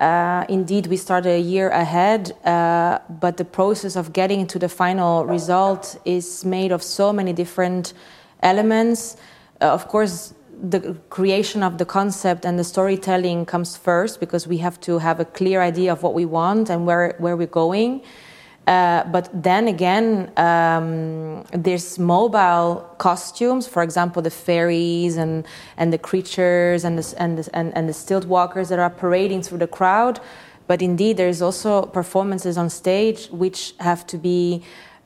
Uh, 0.00 0.42
indeed, 0.46 0.86
we 0.86 0.96
start 0.96 1.26
a 1.26 1.38
year 1.40 1.70
ahead, 1.70 2.32
uh, 2.44 2.98
but 3.20 3.36
the 3.36 3.44
process 3.44 3.96
of 3.96 4.12
getting 4.12 4.46
to 4.46 4.58
the 4.58 4.68
final 4.68 5.24
result 5.26 5.98
is 6.04 6.44
made 6.44 6.72
of 6.74 6.82
so 6.82 7.12
many 7.12 7.32
different 7.32 7.94
elements. 8.40 9.16
Uh, 9.60 9.72
of 9.72 9.88
course, 9.88 10.32
the 10.60 10.96
creation 11.10 11.62
of 11.62 11.78
the 11.78 11.84
concept 11.84 12.44
and 12.44 12.58
the 12.58 12.64
storytelling 12.64 13.46
comes 13.46 13.76
first 13.76 14.20
because 14.20 14.46
we 14.46 14.58
have 14.58 14.80
to 14.80 14.98
have 14.98 15.20
a 15.20 15.24
clear 15.24 15.62
idea 15.62 15.92
of 15.92 16.02
what 16.02 16.14
we 16.14 16.24
want 16.24 16.68
and 16.70 16.86
where, 16.86 17.14
where 17.18 17.36
we're 17.36 17.46
going. 17.46 18.02
Uh, 18.66 19.02
but 19.04 19.30
then 19.32 19.66
again, 19.66 20.30
um, 20.36 21.42
there's 21.52 21.98
mobile 21.98 22.86
costumes, 22.98 23.66
for 23.66 23.82
example, 23.82 24.20
the 24.20 24.30
fairies 24.30 25.16
and, 25.16 25.46
and 25.78 25.90
the 25.90 25.96
creatures 25.96 26.84
and 26.84 26.98
the, 26.98 27.14
and, 27.18 27.38
the, 27.38 27.56
and, 27.56 27.74
and 27.74 27.88
the 27.88 27.94
stilt 27.94 28.26
walkers 28.26 28.68
that 28.68 28.78
are 28.78 28.90
parading 28.90 29.40
through 29.40 29.58
the 29.58 29.66
crowd. 29.66 30.20
But 30.66 30.82
indeed, 30.82 31.16
there's 31.16 31.40
also 31.40 31.86
performances 31.86 32.58
on 32.58 32.68
stage 32.68 33.28
which 33.28 33.74
have 33.80 34.06
to 34.08 34.18
be 34.18 34.62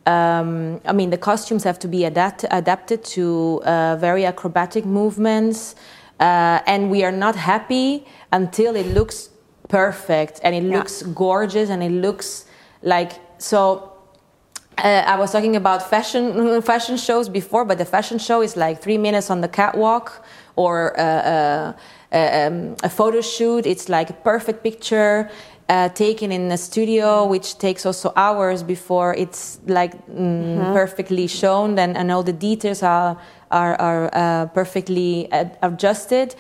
um, 0.07 0.81
I 0.85 0.93
mean, 0.93 1.11
the 1.11 1.19
costumes 1.19 1.65
have 1.65 1.79
to 1.81 1.89
be 1.89 2.05
adapt- 2.05 2.45
adapted 2.51 3.05
to 3.17 3.63
uh, 3.65 3.97
very 3.97 4.27
acrobatic 4.27 4.85
movements, 4.85 5.77
uh, 6.19 6.61
and 6.67 6.91
we 6.91 7.05
are 7.05 7.13
not 7.13 7.37
happy 7.37 8.05
until 8.33 8.75
it 8.75 8.87
looks 8.87 9.29
perfect 9.69 10.41
and 10.43 10.55
it 10.55 10.65
looks 10.65 11.03
gorgeous 11.03 11.71
and 11.71 11.83
it 11.83 11.91
looks 11.93 12.47
like 12.83 13.13
so. 13.39 13.89
Uh, 14.79 15.05
I 15.07 15.17
was 15.17 15.31
talking 15.31 15.55
about 15.55 15.89
fashion 15.89 16.61
fashion 16.73 16.97
shows 16.97 17.29
before, 17.29 17.65
but 17.65 17.79
the 17.79 17.85
fashion 17.85 18.19
show 18.19 18.43
is 18.43 18.57
like 18.57 18.83
three 18.83 18.99
minutes 18.99 19.31
on 19.31 19.41
the 19.41 19.49
catwalk 19.49 20.25
or 20.57 20.99
uh, 20.99 21.03
uh, 21.03 21.73
uh, 22.13 22.47
um, 22.49 22.77
a 22.83 22.89
photo 22.89 23.21
shoot. 23.21 23.67
It's 23.67 23.89
like 23.89 24.11
a 24.11 24.15
perfect 24.15 24.63
picture 24.63 25.31
uh, 25.73 25.89
taken 25.89 26.31
in 26.33 26.51
a 26.53 26.59
studio, 26.59 27.25
which 27.25 27.57
takes 27.59 27.87
also 27.87 28.13
hours 28.15 28.63
before 28.63 29.15
it's 29.15 29.59
like 29.67 29.95
mm, 30.07 30.73
perfectly 30.75 31.27
shown, 31.27 31.79
and, 31.79 31.97
and 31.97 32.11
all 32.13 32.23
the 32.23 32.39
details 32.51 32.83
are 32.83 33.17
are, 33.51 33.75
are 33.81 34.11
uh, 34.13 34.47
perfectly 34.47 35.31
ad- 35.33 35.57
adjusted. 35.63 36.35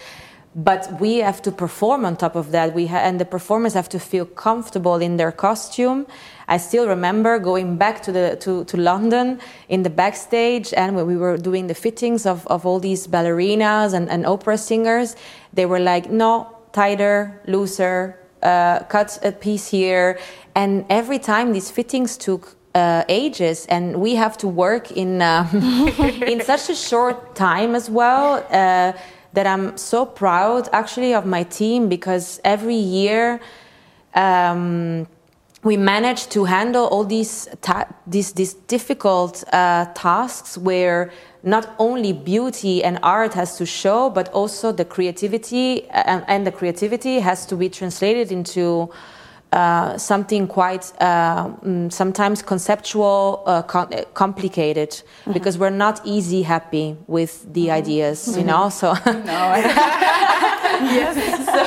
But 0.55 1.01
we 1.01 1.23
have 1.29 1.41
to 1.43 1.51
perform 1.51 2.05
on 2.05 2.17
top 2.17 2.37
of 2.37 2.51
that. 2.51 2.75
We 2.75 2.87
ha- 2.87 3.05
and 3.09 3.19
the 3.19 3.25
performers 3.25 3.73
have 3.73 3.89
to 3.89 3.99
feel 3.99 4.27
comfortable 4.27 4.97
in 4.97 5.17
their 5.17 5.33
costume. 5.33 6.07
I 6.47 6.59
still 6.59 6.87
remember 6.87 7.39
going 7.39 7.79
back 7.79 8.03
to 8.03 8.12
the 8.12 8.37
to, 8.45 8.65
to 8.65 8.77
London 8.77 9.41
in 9.69 9.83
the 9.83 9.91
backstage, 10.03 10.75
and 10.77 10.95
when 10.97 11.07
we 11.07 11.17
were 11.17 11.39
doing 11.39 11.69
the 11.69 11.75
fittings 11.75 12.27
of, 12.27 12.47
of 12.49 12.67
all 12.67 12.81
these 12.81 13.07
ballerinas 13.09 13.95
and, 13.95 14.11
and 14.11 14.27
opera 14.27 14.59
singers, 14.59 15.17
they 15.55 15.65
were 15.65 15.81
like, 15.81 16.11
"No, 16.11 16.47
tighter, 16.73 17.41
looser, 17.47 18.22
uh, 18.43 18.81
cut 18.89 19.19
a 19.23 19.33
piece 19.33 19.69
here." 19.69 20.19
And 20.55 20.85
every 20.91 21.19
time 21.19 21.53
these 21.53 21.71
fittings 21.71 22.17
took 22.17 22.57
uh, 22.75 23.05
ages, 23.09 23.67
and 23.67 24.01
we 24.01 24.15
have 24.15 24.37
to 24.39 24.49
work 24.49 24.91
in 24.91 25.23
uh, 25.23 25.49
in 26.27 26.41
such 26.43 26.71
a 26.71 26.75
short 26.75 27.35
time 27.35 27.75
as 27.75 27.91
well. 27.91 28.45
Uh, 28.51 28.93
that 29.33 29.47
I'm 29.47 29.77
so 29.77 30.05
proud 30.05 30.69
actually 30.73 31.15
of 31.15 31.25
my 31.25 31.43
team 31.45 31.89
because 31.89 32.41
every 32.45 32.77
year 32.77 33.41
um, 34.15 35.07
we 35.64 35.76
manage 35.76 36.28
to 36.28 36.45
handle 36.45 36.87
all 36.87 37.04
these 37.04 37.49
ta- 37.61 37.88
these, 38.07 38.33
these 38.33 38.54
difficult 38.54 39.45
uh, 39.52 39.87
tasks 39.95 40.59
where 40.59 41.12
not 41.45 41.75
only 41.78 42.12
beauty 42.12 42.83
and 42.83 42.99
art 43.02 43.35
has 43.35 43.57
to 43.59 43.66
show, 43.66 44.11
but 44.11 44.28
also 44.31 44.73
the 44.73 44.85
creativity 44.85 45.88
and, 45.90 46.25
and 46.28 46.47
the 46.47 46.52
creativity 46.52 47.21
has 47.21 47.47
to 47.47 47.57
be 47.57 47.69
translated 47.69 48.33
into 48.33 48.90
uh, 49.52 49.99
something 49.99 50.47
quite 50.47 50.92
uh, 51.00 51.47
mm, 51.47 51.92
sometimes 51.92 52.42
conceptual, 52.42 53.42
uh, 53.47 53.62
com- 53.62 53.88
uh, 53.92 54.02
complicated, 54.14 55.02
because 55.33 55.59
we're 55.59 55.69
not 55.69 56.00
easy 56.04 56.42
happy 56.42 56.97
with 57.07 57.52
the 57.52 57.71
ideas, 57.71 58.35
you 58.37 58.45
know. 58.45 58.71
So 58.71 58.95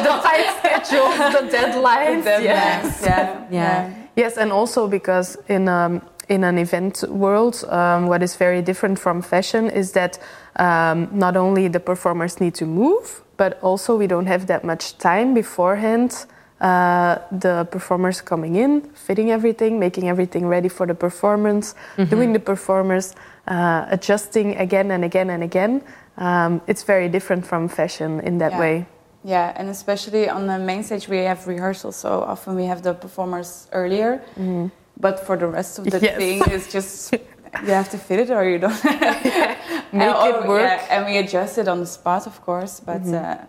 the 0.04 0.22
tight 0.24 0.65
the 1.32 1.50
deadlines. 1.50 2.24
Deadlines, 2.24 2.44
Yes. 2.44 3.02
yeah, 3.04 3.46
Yeah. 3.52 3.94
Yes, 4.16 4.38
and 4.38 4.52
also 4.52 4.88
because 4.88 5.38
in 5.50 5.68
um, 5.68 6.02
in 6.30 6.44
an 6.44 6.58
event 6.58 7.04
world, 7.10 7.64
um, 7.70 8.08
what 8.08 8.24
is 8.24 8.36
very 8.36 8.62
different 8.62 8.98
from 9.00 9.22
fashion 9.22 9.70
is 9.70 9.92
that 9.92 10.18
um, 10.56 11.08
not 11.12 11.38
only 11.38 11.68
the 11.68 11.80
performers 11.80 12.40
need 12.40 12.56
to 12.56 12.66
move, 12.66 13.22
but 13.38 13.60
also 13.62 13.96
we 13.96 14.08
don't 14.08 14.26
have 14.26 14.48
that 14.48 14.64
much 14.64 14.98
time 14.98 15.34
beforehand. 15.34 16.26
Uh, 16.62 17.20
the 17.32 17.68
performers 17.70 18.22
coming 18.22 18.56
in, 18.56 18.82
fitting 18.94 19.30
everything, 19.30 19.78
making 19.78 20.08
everything 20.08 20.48
ready 20.48 20.70
for 20.70 20.88
the 20.88 20.96
performance, 20.96 21.76
mm-hmm. 21.98 22.10
doing 22.10 22.32
the 22.32 22.40
performance, 22.40 23.14
uh, 23.48 23.86
adjusting 23.90 24.56
again 24.56 24.90
and 24.92 25.04
again 25.04 25.30
and 25.30 25.44
again. 25.44 25.82
Um, 26.18 26.62
it's 26.66 26.84
very 26.84 27.10
different 27.10 27.46
from 27.46 27.68
fashion 27.68 28.22
in 28.22 28.38
that 28.38 28.54
yeah. 28.54 28.60
way. 28.60 28.86
Yeah, 29.26 29.52
and 29.56 29.70
especially 29.70 30.30
on 30.30 30.46
the 30.46 30.60
main 30.60 30.84
stage, 30.84 31.08
we 31.08 31.18
have 31.18 31.48
rehearsals, 31.48 31.96
so 31.96 32.22
often 32.22 32.56
we 32.56 32.66
have 32.66 32.84
the 32.84 32.94
performers 32.94 33.68
earlier. 33.72 34.22
Mm-hmm. 34.38 34.68
But 35.00 35.26
for 35.26 35.36
the 35.36 35.48
rest 35.48 35.80
of 35.80 35.86
the 35.86 36.00
yes. 36.00 36.18
thing, 36.18 36.44
it's 36.46 36.72
just 36.72 37.12
you 37.66 37.74
have 37.74 37.90
to 37.90 37.98
fit 37.98 38.20
it 38.20 38.30
or 38.30 38.48
you 38.48 38.60
don't 38.60 38.84
make 38.84 39.02
and, 39.02 40.36
it 40.36 40.48
work. 40.54 40.62
Yeah, 40.62 40.88
and 40.92 41.06
we 41.08 41.18
adjust 41.18 41.58
it 41.58 41.68
on 41.68 41.80
the 41.80 41.88
spot, 41.88 42.28
of 42.28 42.40
course, 42.46 42.80
but 42.80 43.02
mm-hmm. 43.02 43.16
uh, 43.16 43.46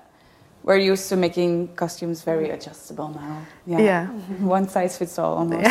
we're 0.67 0.77
used 0.77 1.09
to 1.09 1.17
making 1.17 1.69
costumes 1.77 2.23
very 2.23 2.51
adjustable 2.51 3.09
now. 3.09 3.47
Yeah, 3.67 3.79
yeah. 3.79 4.07
one 4.57 4.69
size 4.69 4.99
fits 4.99 5.17
all 5.19 5.39
almost. 5.39 5.71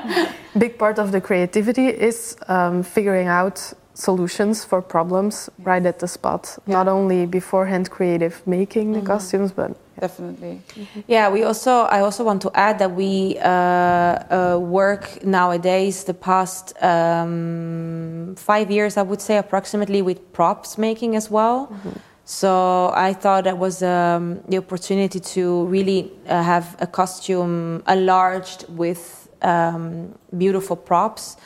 Big 0.58 0.78
part 0.78 0.98
of 0.98 1.10
the 1.10 1.20
creativity 1.20 1.88
is 1.88 2.36
um, 2.46 2.84
figuring 2.84 3.26
out 3.26 3.72
solutions 3.94 4.64
for 4.64 4.80
problems 4.80 5.50
yes. 5.58 5.66
right 5.66 5.84
at 5.84 5.98
the 5.98 6.06
spot. 6.06 6.56
Yeah. 6.66 6.74
Not 6.74 6.88
only 6.88 7.26
beforehand 7.26 7.90
creative 7.90 8.40
making 8.46 8.92
mm-hmm. 8.92 9.00
the 9.00 9.06
costumes, 9.06 9.50
but 9.50 9.76
definitely. 9.98 10.62
Mm-hmm. 10.68 11.00
Yeah, 11.08 11.28
we 11.28 11.42
also. 11.42 11.72
I 11.96 12.00
also 12.00 12.22
want 12.22 12.40
to 12.42 12.50
add 12.54 12.78
that 12.78 12.92
we 12.92 13.36
uh, 13.38 13.48
uh, 13.48 14.58
work 14.60 15.24
nowadays 15.24 16.04
the 16.04 16.14
past 16.14 16.72
um, 16.82 18.36
five 18.36 18.70
years, 18.70 18.96
I 18.96 19.02
would 19.02 19.20
say, 19.20 19.38
approximately 19.38 20.02
with 20.02 20.32
props 20.32 20.78
making 20.78 21.16
as 21.16 21.28
well. 21.30 21.66
Mm-hmm. 21.66 21.98
So 22.32 22.92
I 22.94 23.12
thought 23.12 23.42
that 23.42 23.58
was 23.58 23.82
um, 23.82 24.40
the 24.48 24.58
opportunity 24.58 25.18
to 25.18 25.64
really 25.64 26.12
uh, 26.28 26.40
have 26.44 26.76
a 26.78 26.86
costume 26.86 27.82
enlarged 27.88 28.66
with 28.68 29.28
um, 29.42 30.16
beautiful 30.38 30.76
props 30.76 31.36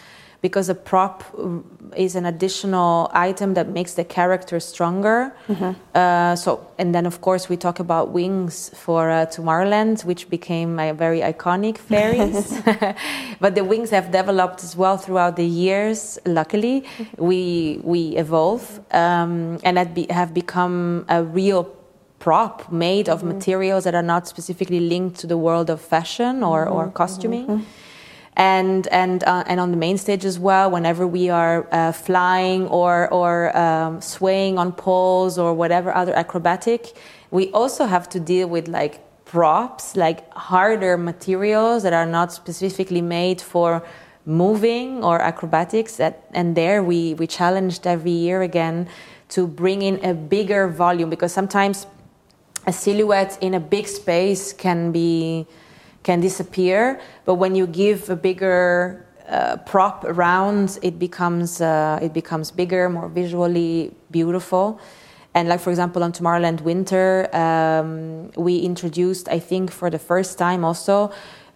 because 0.44 0.68
a 0.68 0.74
prop 0.74 1.24
is 1.96 2.14
an 2.14 2.26
additional 2.26 3.10
item 3.14 3.54
that 3.54 3.66
makes 3.78 3.94
the 3.94 4.04
character 4.04 4.60
stronger. 4.60 5.32
Mm-hmm. 5.48 5.72
Uh, 5.94 6.36
so, 6.36 6.50
and 6.76 6.94
then 6.94 7.06
of 7.06 7.22
course 7.22 7.48
we 7.48 7.56
talk 7.56 7.78
about 7.80 8.10
wings 8.10 8.54
for 8.84 9.02
uh, 9.10 9.24
Tomorrowland, 9.24 10.04
which 10.04 10.28
became 10.28 10.78
a 10.78 10.92
very 10.92 11.20
iconic 11.20 11.78
fairies. 11.78 12.60
but 13.40 13.54
the 13.54 13.64
wings 13.64 13.88
have 13.88 14.10
developed 14.10 14.62
as 14.62 14.76
well 14.76 14.98
throughout 14.98 15.36
the 15.36 15.46
years. 15.64 16.18
Luckily, 16.26 16.76
mm-hmm. 16.82 17.24
we 17.28 17.80
we 17.82 18.00
evolve 18.24 18.64
um, 18.90 19.58
and 19.64 19.76
be, 19.94 20.06
have 20.10 20.34
become 20.34 21.06
a 21.08 21.24
real 21.24 21.62
prop 22.18 22.70
made 22.70 23.08
of 23.08 23.20
mm-hmm. 23.20 23.32
materials 23.34 23.84
that 23.84 23.94
are 23.94 24.08
not 24.14 24.28
specifically 24.28 24.80
linked 24.80 25.16
to 25.20 25.26
the 25.26 25.38
world 25.38 25.70
of 25.70 25.80
fashion 25.80 26.42
or, 26.42 26.68
or 26.68 26.84
mm-hmm. 26.84 27.00
costuming. 27.02 27.66
And 28.36 28.88
and 28.88 29.22
uh, 29.24 29.44
and 29.46 29.60
on 29.60 29.70
the 29.70 29.76
main 29.76 29.96
stage 29.96 30.24
as 30.24 30.40
well. 30.40 30.68
Whenever 30.68 31.06
we 31.06 31.30
are 31.30 31.68
uh, 31.70 31.92
flying 31.92 32.66
or 32.66 33.08
or 33.12 33.56
um, 33.56 34.00
swaying 34.00 34.58
on 34.58 34.72
poles 34.72 35.38
or 35.38 35.54
whatever 35.54 35.94
other 35.94 36.12
acrobatic, 36.14 36.96
we 37.30 37.52
also 37.52 37.86
have 37.86 38.08
to 38.08 38.18
deal 38.18 38.48
with 38.48 38.66
like 38.66 39.00
props, 39.24 39.94
like 39.96 40.32
harder 40.34 40.96
materials 40.96 41.84
that 41.84 41.92
are 41.92 42.06
not 42.06 42.32
specifically 42.32 43.00
made 43.00 43.40
for 43.40 43.84
moving 44.26 45.04
or 45.04 45.20
acrobatics. 45.20 45.96
That 45.96 46.26
and 46.32 46.56
there 46.56 46.82
we 46.82 47.14
we 47.14 47.28
challenged 47.28 47.86
every 47.86 48.10
year 48.10 48.42
again 48.42 48.88
to 49.28 49.46
bring 49.46 49.82
in 49.82 50.04
a 50.04 50.14
bigger 50.14 50.68
volume 50.68 51.10
because 51.10 51.32
sometimes 51.32 51.86
a 52.66 52.72
silhouette 52.72 53.38
in 53.40 53.54
a 53.54 53.60
big 53.60 53.86
space 53.86 54.52
can 54.52 54.92
be 54.92 55.46
can 56.04 56.20
disappear. 56.20 57.00
But 57.24 57.34
when 57.34 57.56
you 57.56 57.66
give 57.66 58.08
a 58.08 58.16
bigger 58.16 59.04
uh, 59.28 59.56
prop 59.66 60.04
around, 60.04 60.78
it 60.82 60.98
becomes 60.98 61.60
uh, 61.60 61.98
it 62.00 62.12
becomes 62.12 62.52
bigger, 62.52 62.88
more 62.88 63.08
visually 63.08 63.92
beautiful. 64.10 64.78
And 65.34 65.48
like 65.48 65.60
for 65.60 65.70
example, 65.70 66.04
on 66.04 66.12
Tomorrowland 66.12 66.60
Winter, 66.60 67.28
um, 67.34 68.30
we 68.36 68.58
introduced, 68.58 69.28
I 69.28 69.40
think, 69.40 69.72
for 69.72 69.90
the 69.90 69.98
first 69.98 70.38
time 70.38 70.64
also. 70.64 71.10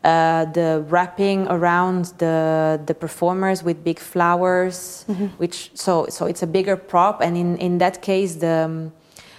Uh, 0.04 0.44
the 0.52 0.84
wrapping 0.88 1.46
around 1.48 2.06
the 2.18 2.80
the 2.86 2.94
performers 2.94 3.62
with 3.62 3.82
big 3.84 3.98
flowers, 3.98 5.04
mm-hmm. 5.08 5.26
which 5.38 5.70
so 5.74 6.06
so 6.08 6.26
it's 6.26 6.42
a 6.42 6.46
bigger 6.46 6.76
prop, 6.76 7.20
and 7.20 7.36
in 7.36 7.56
in 7.58 7.78
that 7.78 8.00
case 8.00 8.36
the 8.36 8.64
um, 8.64 8.92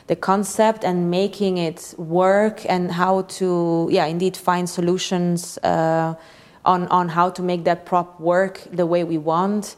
the 0.10 0.16
concept 0.16 0.84
and 0.84 1.12
making 1.12 1.60
it 1.60 1.94
work 2.00 2.66
and 2.68 2.92
how 2.92 3.22
to 3.38 3.88
yeah 3.92 4.06
indeed 4.08 4.36
find 4.36 4.68
solutions 4.68 5.60
uh, 5.60 6.16
on 6.66 6.88
on 6.88 7.10
how 7.10 7.30
to 7.30 7.44
make 7.44 7.64
that 7.64 7.86
prop 7.86 8.20
work 8.20 8.56
the 8.72 8.88
way 8.88 9.04
we 9.04 9.20
want 9.20 9.76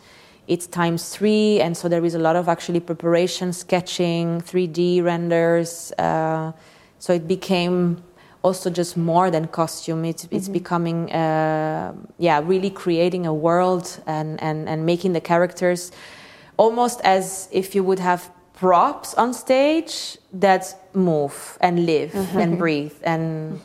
it's 0.47 0.67
times 0.67 1.09
three 1.09 1.59
and 1.59 1.75
so 1.75 1.89
there 1.89 2.05
is 2.05 2.15
a 2.15 2.19
lot 2.27 2.37
of 2.37 2.47
actually 2.47 2.79
preparation 2.79 3.51
sketching 3.51 4.39
3d 4.41 5.03
renders 5.03 5.91
uh, 5.99 6.53
so 6.97 7.11
it 7.11 7.27
became 7.27 8.01
also 8.41 8.69
just 8.69 8.95
more 8.95 9.29
than 9.29 9.47
costume 9.47 10.05
it's, 10.05 10.23
it's 10.31 10.45
mm-hmm. 10.45 10.53
becoming 10.53 11.11
uh, 11.11 11.93
yeah 12.19 12.41
really 12.45 12.69
creating 12.69 13.25
a 13.25 13.33
world 13.33 14.01
and, 14.07 14.41
and 14.41 14.69
and 14.69 14.85
making 14.85 15.11
the 15.11 15.21
characters 15.21 15.91
almost 16.55 17.01
as 17.03 17.49
if 17.51 17.75
you 17.75 17.83
would 17.83 17.99
have 17.99 18.31
props 18.61 19.15
on 19.15 19.33
stage 19.33 20.17
that 20.31 20.63
move 20.93 21.57
and 21.61 21.83
live 21.87 22.11
mm-hmm. 22.11 22.37
and 22.41 22.59
breathe 22.59 22.97
and 23.01 23.59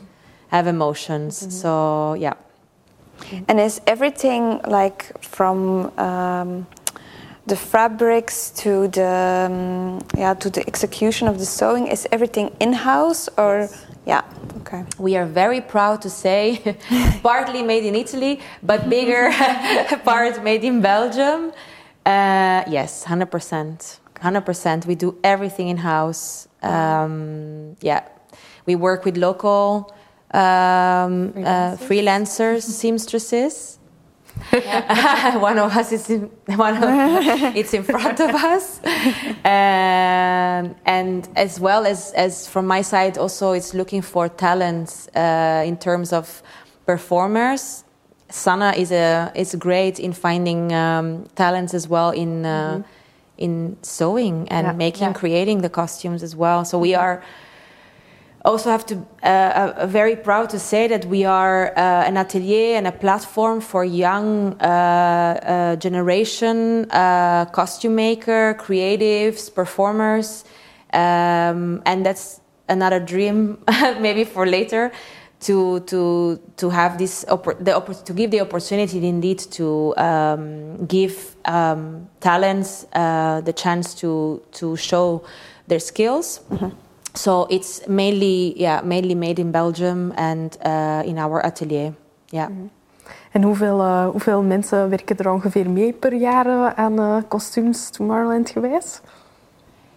have 0.47 0.65
emotions. 0.65 1.33
Mm-hmm. 1.39 1.51
So 1.61 2.15
yeah. 2.15 2.33
And 3.47 3.59
is 3.59 3.79
everything 3.85 4.59
like 4.65 4.99
from 5.21 5.91
um, 5.99 6.65
the 7.45 7.55
fabrics 7.55 8.49
to 8.63 8.87
the 8.87 9.13
um, 9.49 9.99
yeah 10.17 10.33
to 10.43 10.49
the 10.49 10.63
execution 10.71 11.27
of 11.27 11.37
the 11.37 11.45
sewing? 11.45 11.87
Is 11.87 12.07
everything 12.11 12.47
in 12.59 12.73
house 12.73 13.29
or? 13.37 13.53
Yes. 13.59 13.85
Yeah. 14.07 14.23
Okay. 14.61 14.83
We 14.97 15.17
are 15.17 15.25
very 15.25 15.61
proud 15.61 16.01
to 16.01 16.09
say, 16.09 16.77
partly 17.23 17.61
made 17.61 17.83
in 17.83 17.93
Italy, 17.95 18.39
but 18.63 18.89
bigger 18.89 19.29
part 20.05 20.41
made 20.43 20.63
in 20.63 20.81
Belgium. 20.81 21.51
Uh, 22.05 22.63
yes, 22.67 23.03
hundred 23.03 23.29
percent. 23.29 23.99
100%. 24.21 24.85
We 24.85 24.95
do 24.95 25.17
everything 25.23 25.69
in 25.69 25.77
house. 25.77 26.47
Um, 26.61 27.75
yeah, 27.81 28.07
we 28.65 28.75
work 28.75 29.05
with 29.05 29.17
local 29.17 29.93
um, 30.31 31.33
freelancers, 31.33 31.45
uh, 31.45 31.77
freelancers 31.77 32.61
seamstresses. 32.81 33.79
one 35.39 35.57
of 35.57 35.75
us 35.75 35.91
is 35.91 36.11
in, 36.11 36.29
one 36.57 36.77
of, 36.77 36.83
it's 37.55 37.73
in 37.73 37.83
front 37.83 38.19
of 38.19 38.29
us, 38.35 38.79
um, 39.43 40.75
and 40.85 41.27
as 41.35 41.59
well 41.59 41.87
as 41.87 42.11
as 42.11 42.47
from 42.47 42.67
my 42.67 42.83
side 42.83 43.17
also, 43.17 43.53
it's 43.53 43.73
looking 43.73 44.03
for 44.03 44.29
talents 44.29 45.07
uh, 45.15 45.63
in 45.65 45.75
terms 45.75 46.13
of 46.13 46.43
performers. 46.85 47.83
Sanne 48.29 48.77
is 48.77 48.91
a 48.91 49.31
is 49.33 49.55
great 49.55 49.99
in 49.99 50.13
finding 50.13 50.71
um, 50.71 51.25
talents 51.35 51.73
as 51.73 51.87
well 51.87 52.11
in. 52.11 52.45
Uh, 52.45 52.73
mm-hmm 52.73 52.96
in 53.37 53.77
sewing 53.81 54.47
and 54.49 54.67
yeah. 54.67 54.73
making, 54.73 55.07
yeah. 55.07 55.13
creating 55.13 55.61
the 55.61 55.69
costumes 55.69 56.23
as 56.23 56.35
well. 56.35 56.65
So 56.65 56.79
we 56.79 56.95
are 56.95 57.23
also 58.45 58.69
have 58.69 58.85
to 58.85 58.95
uh, 59.23 59.27
uh, 59.27 59.87
very 59.87 60.15
proud 60.15 60.49
to 60.49 60.59
say 60.59 60.87
that 60.87 61.05
we 61.05 61.25
are 61.25 61.73
uh, 61.75 62.07
an 62.07 62.17
atelier 62.17 62.77
and 62.77 62.87
a 62.87 62.91
platform 62.91 63.59
for 63.59 63.83
young 63.83 64.53
uh, 64.61 64.65
uh 64.65 65.75
generation 65.75 66.89
uh, 66.91 67.45
costume 67.51 67.95
maker, 67.95 68.55
creatives, 68.59 69.53
performers, 69.53 70.45
um, 70.93 71.81
and 71.85 72.05
that's 72.05 72.39
another 72.69 72.99
dream 72.99 73.57
maybe 73.99 74.23
for 74.23 74.45
later 74.45 74.91
to 75.39 75.79
to 75.81 76.39
to 76.55 76.69
have 76.69 76.97
this 76.97 77.25
the 77.59 77.95
to 78.05 78.13
give 78.13 78.31
the 78.31 78.41
opportunity 78.41 79.07
indeed 79.07 79.39
to 79.51 79.93
um, 79.97 80.85
give 80.87 81.35
um, 81.45 82.09
talents 82.19 82.85
uh, 82.93 83.41
the 83.41 83.53
chance 83.53 83.93
to 83.95 84.41
to 84.51 84.75
show 84.75 85.23
their 85.67 85.79
skills. 85.79 86.41
Mm-hmm. 86.49 86.69
So 87.13 87.47
it's 87.49 87.87
mainly 87.87 88.59
yeah 88.59 88.81
mainly 88.81 89.15
made 89.15 89.39
in 89.39 89.51
Belgium 89.51 90.13
and 90.17 90.57
uh, 90.65 91.03
in 91.05 91.17
our 91.17 91.45
atelier. 91.45 91.93
Yeah. 92.31 92.47
Mm-hmm. 92.49 92.67
En 93.31 93.43
hoeveel, 93.43 93.79
uh, 93.79 94.07
hoeveel 94.07 94.41
mensen 94.41 94.89
werken 94.89 95.17
er 95.17 95.31
ongeveer 95.31 95.69
mee 95.69 95.93
per 95.93 96.13
jaar 96.13 96.75
aan 96.75 96.99
uh, 96.99 97.17
kostuums 97.27 97.89
Tomorrowland 97.89 98.49
geweest? 98.49 99.01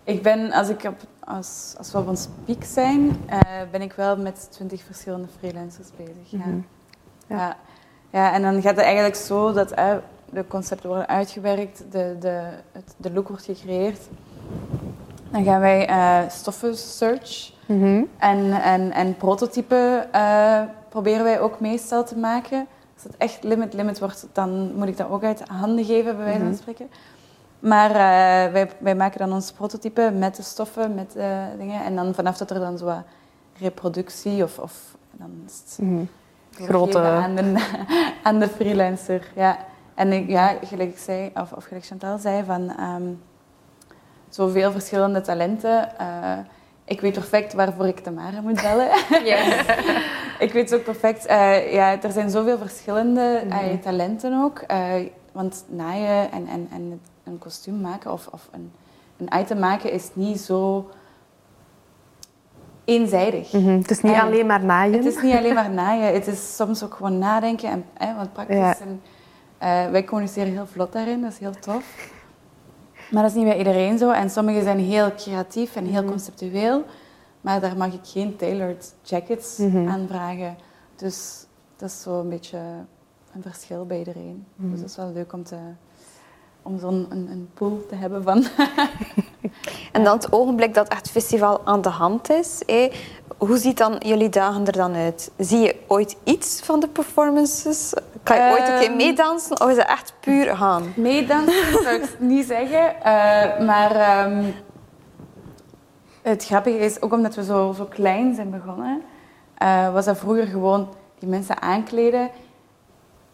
Ik 0.05 0.23
ben, 0.23 0.53
als 0.53 0.69
ik 0.69 0.85
op 0.85 1.01
als, 1.37 1.75
als 1.79 1.93
we 1.93 1.99
op 1.99 2.09
ons 2.09 2.29
piek 2.45 2.65
zijn, 2.65 3.01
uh, 3.31 3.41
ben 3.71 3.83
ik 3.83 3.93
wel 3.93 4.17
met 4.17 4.49
twintig 4.51 4.83
verschillende 4.83 5.29
freelancers 5.39 5.89
bezig. 5.97 6.31
Ja. 6.31 6.37
Mm 6.39 6.43
-hmm. 6.43 6.67
ja. 7.27 7.37
ja. 7.37 7.57
Ja. 8.11 8.33
en 8.33 8.43
dan 8.43 8.63
gaat 8.63 8.77
het 8.77 8.85
eigenlijk 8.85 9.15
zo 9.17 9.53
dat 9.53 9.79
uh, 9.79 9.95
de 10.33 10.47
concepten 10.47 10.89
worden 10.89 11.09
uitgewerkt, 11.09 11.85
de, 11.91 12.17
de, 12.21 12.43
het, 12.73 12.95
de 12.97 13.13
look 13.13 13.29
wordt 13.29 13.45
gecreëerd, 13.45 14.01
dan 15.31 15.45
gaan 15.45 15.61
wij 15.61 15.91
uh, 15.91 16.31
stoffen 16.31 16.77
search 16.77 17.53
Mhm. 17.67 18.03
en, 18.19 18.63
en, 18.63 18.93
en 18.93 19.17
prototypen 19.17 20.13
eh, 20.13 20.61
proberen 20.89 21.25
wij 21.25 21.41
ook 21.41 21.61
meestal 21.61 22.05
te 22.05 22.17
maken. 22.17 22.67
Als 22.95 23.03
het 23.03 23.17
echt 23.17 23.45
limit 23.45 23.75
limit 23.75 23.99
wordt, 23.99 24.27
dan 24.33 24.75
moet 24.75 24.89
ik 24.89 24.97
dat 24.97 25.11
ook 25.11 25.25
uit 25.25 25.49
handen 25.49 25.85
geven, 25.85 26.17
bij 26.17 26.25
wijze 26.25 26.39
van 26.39 26.49
Mhm. 26.49 26.57
spreken. 26.57 26.91
Maar 27.61 27.91
eh, 27.91 28.53
wij, 28.53 28.71
wij 28.79 28.95
maken 28.95 29.19
dan 29.19 29.33
ons 29.33 29.53
prototype 29.53 30.11
met 30.15 30.37
de 30.37 30.43
stoffen, 30.43 30.95
met 30.95 31.13
de 31.13 31.45
dingen. 31.59 31.85
En 31.85 31.97
dan 31.97 32.15
vanaf 32.15 32.37
dat 32.37 32.51
er 32.51 32.59
dan 32.61 32.79
zo 32.79 32.85
wat 32.85 33.03
reproductie 33.59 34.43
of, 34.43 34.59
of 34.59 34.97
dan 35.13 35.31
is 35.47 35.63
het 35.67 35.79
Mhm. 35.87 36.03
Grote- 36.55 36.99
aan 36.99 37.35
de, 37.35 37.55
aan 38.23 38.39
de 38.39 38.49
freelancer. 38.49 39.31
Ja. 39.35 39.59
En 39.95 40.13
ik, 40.13 40.29
ja, 40.29 40.55
gelijk 40.65 40.91
ik 40.91 40.99
zei, 40.99 41.31
of, 41.35 41.53
of 41.53 41.65
gelijk 41.65 41.85
Chantal 41.87 42.19
zei, 42.19 42.45
van 42.45 42.71
ehm, 42.77 43.03
zoveel 44.29 44.73
verschillende 44.73 45.21
talenten. 45.21 45.99
eh, 45.99 46.39
ik 46.85 47.01
weet 47.01 47.13
perfect 47.13 47.53
waarvoor 47.53 47.87
ik 47.87 47.99
Tamara 48.01 48.41
moet 48.41 48.63
bellen. 48.63 48.89
ik 50.47 50.53
weet 50.53 50.75
ook 50.75 50.85
perfect, 50.85 51.27
eh, 51.27 51.73
ja, 51.73 52.03
er 52.03 52.13
zijn 52.13 52.31
zoveel 52.31 52.59
verschillende 52.59 53.43
eh, 53.51 53.73
talenten 53.83 54.43
ook. 54.43 54.59
eh, 54.59 54.93
want 55.33 55.65
naaien 55.69 56.33
en, 56.33 56.47
en, 56.47 56.69
en 56.73 56.91
het- 56.91 57.09
een 57.31 57.39
kostuum 57.39 57.81
maken 57.81 58.13
of, 58.13 58.27
of 58.27 58.49
een, 58.51 58.73
een 59.17 59.41
item 59.41 59.59
maken 59.59 59.93
is 59.93 60.11
niet 60.13 60.41
zo 60.41 60.89
eenzijdig. 62.85 63.53
Mhm. 63.53 63.69
Het 63.69 63.91
is 63.91 64.01
niet 64.01 64.13
En- 64.15 64.21
alleen 64.21 64.47
maar 64.47 64.65
naaien. 64.65 64.93
Het 64.95 65.05
is 65.17 65.23
niet 65.23 65.35
alleen 65.37 65.55
maar 65.55 65.71
naaien, 65.71 66.15
het 66.15 66.27
is 66.27 66.57
soms 66.57 66.83
ook 66.85 66.95
gewoon 66.95 67.19
nadenken 67.19 67.69
en 67.71 67.85
hè, 67.95 68.17
wat 68.17 68.33
praktisch. 68.33 68.57
Ja. 68.57 68.79
En, 68.79 69.03
eh, 69.59 69.91
wij 69.91 70.05
communiceren 70.05 70.53
heel 70.53 70.67
vlot 70.67 70.93
daarin, 70.93 71.21
dat 71.23 71.33
is 71.33 71.39
heel 71.39 71.55
tof. 71.61 72.13
Maar 73.11 73.23
dat 73.23 73.31
is 73.31 73.37
niet 73.37 73.47
bij 73.47 73.59
iedereen 73.59 73.99
zo. 73.99 74.11
En 74.11 74.31
sommigen 74.31 74.63
zijn 74.63 74.79
heel 74.79 75.15
creatief 75.15 75.77
en 75.77 75.87
heel 75.87 76.05
conceptueel. 76.05 76.85
Maar 77.41 77.61
daar 77.61 77.77
mag 77.77 77.93
ik 77.93 78.01
geen 78.03 78.37
tailored 78.37 78.95
jackets 79.03 79.57
Mhm. 79.57 79.89
aan 79.89 80.07
vragen. 80.09 80.57
Dus 80.97 81.45
dat 81.77 81.89
is 81.91 82.03
zo 82.03 82.21
een 82.21 82.29
beetje 82.29 82.59
een 83.35 83.43
verschil 83.43 83.87
bij 83.87 83.99
iedereen. 83.99 84.45
Dus 84.57 84.81
dat 84.81 84.89
is 84.91 84.97
wel 84.97 85.13
leuk 85.13 85.33
om, 85.33 85.45
te, 85.45 85.57
om 86.63 86.79
zo'n 86.79 87.07
een, 87.11 87.29
een 87.31 87.51
pool 87.55 87.85
te 87.89 87.95
hebben 87.95 88.23
van... 88.23 88.45
En 89.93 90.05
dan 90.05 90.17
het 90.17 90.33
ogenblik 90.33 90.75
dat 90.75 90.89
echt 90.89 91.01
het 91.03 91.11
festival 91.11 91.61
aan 91.65 91.83
de 91.83 91.89
hand 91.89 92.31
is, 92.31 92.63
hé, 92.67 92.91
hoe 93.39 93.57
ziet 93.59 93.79
dan 93.79 93.97
jullie 93.99 94.29
dagen 94.29 94.67
er 94.67 94.73
dan 94.73 94.95
uit? 94.95 95.31
Zie 95.39 95.59
je 95.59 95.77
ooit 95.87 96.17
iets 96.25 96.61
van 96.63 96.81
de 96.81 96.89
performances? 96.89 97.93
Kan 98.23 98.37
je 98.37 98.51
ooit 98.53 98.69
een 98.69 98.79
keer 98.79 98.89
Ehm. 98.89 98.97
meedansen 98.97 99.61
of 99.61 99.69
is 99.71 99.77
het 99.77 99.87
echt 99.87 100.13
puur 100.21 100.57
gaan? 100.57 100.93
Meedansen 100.97 101.83
zou 101.85 101.95
ik 101.95 102.17
niet 102.19 102.47
zeggen. 102.47 102.95
eh, 103.03 103.67
maar 103.67 103.91
ehm, 103.97 104.45
het 106.23 106.45
grappige 106.45 106.79
is, 106.79 107.03
ook 107.03 107.13
omdat 107.13 107.35
we 107.35 107.45
zo, 107.45 107.73
zo 107.77 107.85
klein 107.85 108.35
zijn 108.35 108.51
begonnen, 108.51 109.03
eh, 109.59 109.93
was 109.93 110.05
dat 110.05 110.19
vroeger 110.19 110.47
gewoon 110.47 110.89
die 111.19 111.29
mensen 111.29 111.63
aankleden 111.63 112.31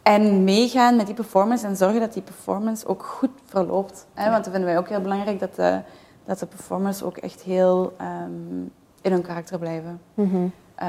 en 0.06 0.44
meegaan 0.44 0.96
met 0.96 1.06
die 1.06 1.14
performance 1.14 1.66
en 1.66 1.76
zorgen 1.76 2.00
dat 2.00 2.12
die 2.12 2.22
performance 2.22 2.86
ook 2.86 3.02
goed 3.02 3.30
verloopt. 3.44 4.06
Hè? 4.14 4.30
Want 4.30 4.44
dat 4.44 4.52
vinden 4.52 4.70
wij 4.70 4.78
ook 4.78 4.88
heel 4.88 5.00
belangrijk, 5.00 5.40
dat 5.40 5.54
de, 5.54 5.80
dat 6.25 6.38
de 6.38 6.46
performers 6.46 7.02
ook 7.02 7.16
echt 7.16 7.42
heel 7.42 7.94
ehm, 7.96 8.60
in 9.00 9.12
hun 9.12 9.22
karakter 9.22 9.58
blijven. 9.58 10.00
Mhm. 10.14 10.46
Eh, 10.75 10.88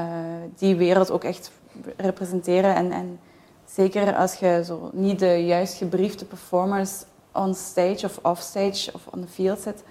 die 0.56 0.76
wereld 0.76 1.12
ook 1.12 1.24
echt 1.24 1.52
representeren. 1.98 2.76
En, 2.76 2.92
en 2.92 3.20
zeker 3.66 4.16
als 4.16 4.34
je 4.34 4.62
zo 4.66 4.90
niet 4.94 5.20
de 5.20 5.46
juist 5.46 5.78
gebriefde 5.78 6.26
performers 6.26 7.04
on 7.34 7.54
stage 7.54 8.06
of 8.06 8.20
off 8.22 8.42
stage 8.42 8.92
of 8.94 9.08
on 9.08 9.22
the 9.22 9.28
field 9.28 9.60
zet, 9.60 9.84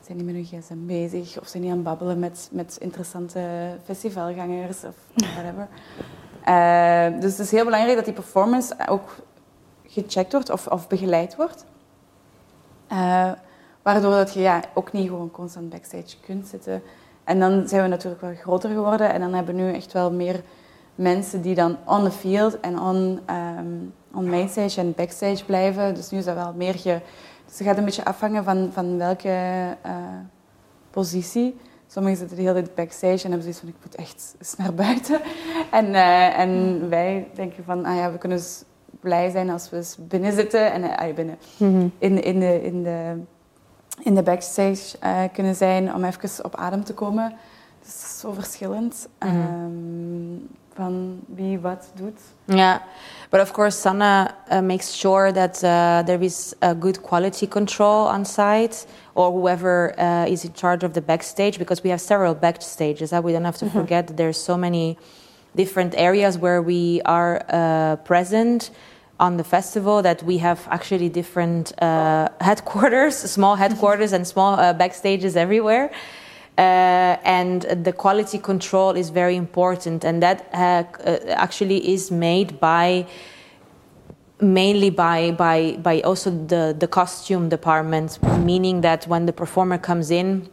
zijn 0.00 0.18
die 0.18 0.26
met 0.26 0.34
hun 0.34 0.60
gsm 0.60 0.86
bezig 0.86 1.40
of 1.40 1.46
zijn 1.46 1.62
die 1.62 1.72
aan 1.72 1.78
het 1.78 1.86
babbelen 1.86 2.18
met, 2.18 2.48
met 2.52 2.76
interessante 2.80 3.40
festivalgangers 3.84 4.84
of 4.84 4.94
whatever. 5.14 5.68
Eh, 6.44 7.06
dus 7.20 7.30
het 7.30 7.40
is 7.40 7.50
heel 7.50 7.64
belangrijk 7.64 7.96
dat 7.96 8.04
die 8.04 8.14
performance 8.14 8.74
ook 8.88 9.16
gecheckt 9.86 10.32
wordt 10.32 10.50
of, 10.50 10.66
of 10.66 10.88
begeleid 10.88 11.36
wordt. 11.36 11.64
Eh, 12.86 13.30
waardoor 13.82 14.10
dat 14.10 14.34
je 14.34 14.40
ja, 14.40 14.62
ook 14.74 14.92
niet 14.92 15.08
gewoon 15.08 15.30
constant 15.30 15.70
backstage 15.70 16.16
kunt 16.26 16.46
zitten. 16.46 16.82
En 17.24 17.40
dan 17.40 17.68
zijn 17.68 17.82
we 17.82 17.88
natuurlijk 17.88 18.22
wel 18.22 18.34
groter 18.34 18.70
geworden 18.70 19.12
en 19.12 19.20
dan 19.20 19.34
hebben 19.34 19.54
we 19.54 19.62
nu 19.62 19.72
echt 19.72 19.92
wel 19.92 20.12
meer 20.12 20.42
mensen 20.94 21.42
die 21.42 21.54
dan 21.54 21.76
on 21.84 22.04
the 22.04 22.10
field 22.10 22.60
en 22.60 22.80
on, 22.80 23.20
ehm 23.26 23.66
on 24.14 24.30
mainstage 24.30 24.80
en 24.80 24.92
backstage 24.96 25.44
blijven. 25.44 25.94
Dus 25.94 26.10
nu 26.10 26.18
is 26.18 26.24
dat 26.24 26.34
wel 26.34 26.52
meer 26.56 26.74
ge... 26.74 27.00
Dus 27.46 27.58
het 27.58 27.66
gaat 27.66 27.78
een 27.78 27.84
beetje 27.84 28.04
afhangen 28.04 28.44
van, 28.44 28.70
van 28.72 28.98
welke 28.98 29.28
eh, 29.82 29.94
positie. 30.90 31.56
Sommigen 31.94 32.18
zitten 32.18 32.36
de 32.36 32.42
hele 32.42 32.54
tijd 32.54 32.74
backstage 32.74 33.24
en 33.24 33.30
hebben 33.30 33.42
zoiets 33.42 33.58
van 33.58 33.68
ik 33.68 33.74
moet 33.84 33.94
echt 33.94 34.34
eens 34.38 34.56
naar 34.56 34.74
buiten. 34.74 35.20
En, 35.70 35.94
eh, 35.94 36.38
en 36.38 36.88
wij 36.88 37.28
denken 37.34 37.64
van 37.64 37.84
ah 37.84 37.96
ja, 37.96 38.12
we 38.12 38.18
kunnen 38.18 38.38
dus 38.38 38.62
blij 39.00 39.30
zijn 39.30 39.50
als 39.50 39.70
we 39.70 39.76
eens 39.76 39.96
binnen 40.00 40.32
zitten 40.32 40.72
en 40.72 40.96
ah, 40.96 41.14
binnen 41.14 41.38
Mhm. 41.56 41.86
in, 41.98 42.22
in, 42.22 42.40
de, 42.40 42.62
in, 42.62 42.82
de, 42.82 43.20
in 44.02 44.14
de 44.14 44.22
backstage 44.22 44.98
eh, 45.00 45.22
kunnen 45.32 45.54
zijn 45.54 45.94
om 45.94 46.04
even 46.04 46.44
op 46.44 46.54
adem 46.56 46.84
te 46.84 46.94
komen. 46.94 47.28
Dus 47.82 47.92
het 47.92 48.02
is 48.02 48.18
zo 48.20 48.32
verschillend 48.32 49.08
ehm, 49.18 50.36
van 50.74 51.20
wie 51.26 51.58
wat 51.58 51.90
doet. 51.94 52.20
Yeah, 52.44 52.78
but 53.30 53.40
of 53.40 53.52
course, 53.52 53.76
Sanne 53.80 54.30
uh, 54.50 54.60
makes 54.60 54.92
sure 54.92 55.32
that 55.32 55.62
uh, 55.64 56.02
there 56.06 56.22
is 56.22 56.54
a 56.60 56.74
good 56.74 57.02
quality 57.02 57.46
control 57.46 58.06
on 58.06 58.24
site, 58.24 58.86
or 59.14 59.32
whoever 59.32 59.94
uh, 59.98 60.26
is 60.26 60.44
in 60.44 60.52
charge 60.52 60.84
of 60.84 60.92
the 60.92 61.00
backstage, 61.00 61.58
because 61.58 61.82
we 61.82 61.90
have 61.90 62.00
several 62.00 62.34
backstages. 62.34 63.12
Uh, 63.12 63.22
we 63.22 63.32
don't 63.32 63.44
have 63.44 63.58
to 63.58 63.70
forget 63.70 64.06
that 64.06 64.16
there's 64.16 64.40
so 64.40 64.56
many 64.56 64.96
different 65.56 65.94
areas 65.96 66.36
where 66.36 66.60
we 66.60 67.00
are 67.04 67.44
uh, 67.48 67.96
present 68.04 68.70
on 69.20 69.36
the 69.36 69.44
festival 69.44 70.02
that 70.02 70.22
we 70.22 70.38
have 70.38 70.66
actually 70.70 71.08
different 71.08 71.72
uh, 71.80 72.28
headquarters, 72.40 73.16
small 73.36 73.54
headquarters, 73.56 74.12
and 74.12 74.26
small 74.26 74.54
uh, 74.54 74.74
backstages 74.74 75.36
everywhere. 75.36 75.90
Uh, 76.56 77.16
and 77.24 77.62
the 77.62 77.92
quality 77.92 78.38
control 78.38 78.96
is 78.96 79.10
very 79.10 79.34
important, 79.34 80.04
and 80.04 80.22
that 80.22 80.48
uh, 80.52 80.84
uh, 81.04 81.18
actually 81.30 81.92
is 81.92 82.12
made 82.12 82.60
by 82.60 83.06
mainly 84.40 84.90
by 84.90 85.32
by 85.32 85.76
by 85.82 86.00
also 86.02 86.30
the 86.30 86.74
the 86.78 86.86
costume 86.86 87.48
department, 87.48 88.18
meaning 88.38 88.82
that 88.82 89.04
when 89.08 89.26
the 89.26 89.32
performer 89.32 89.78
comes 89.78 90.12
in, 90.12 90.48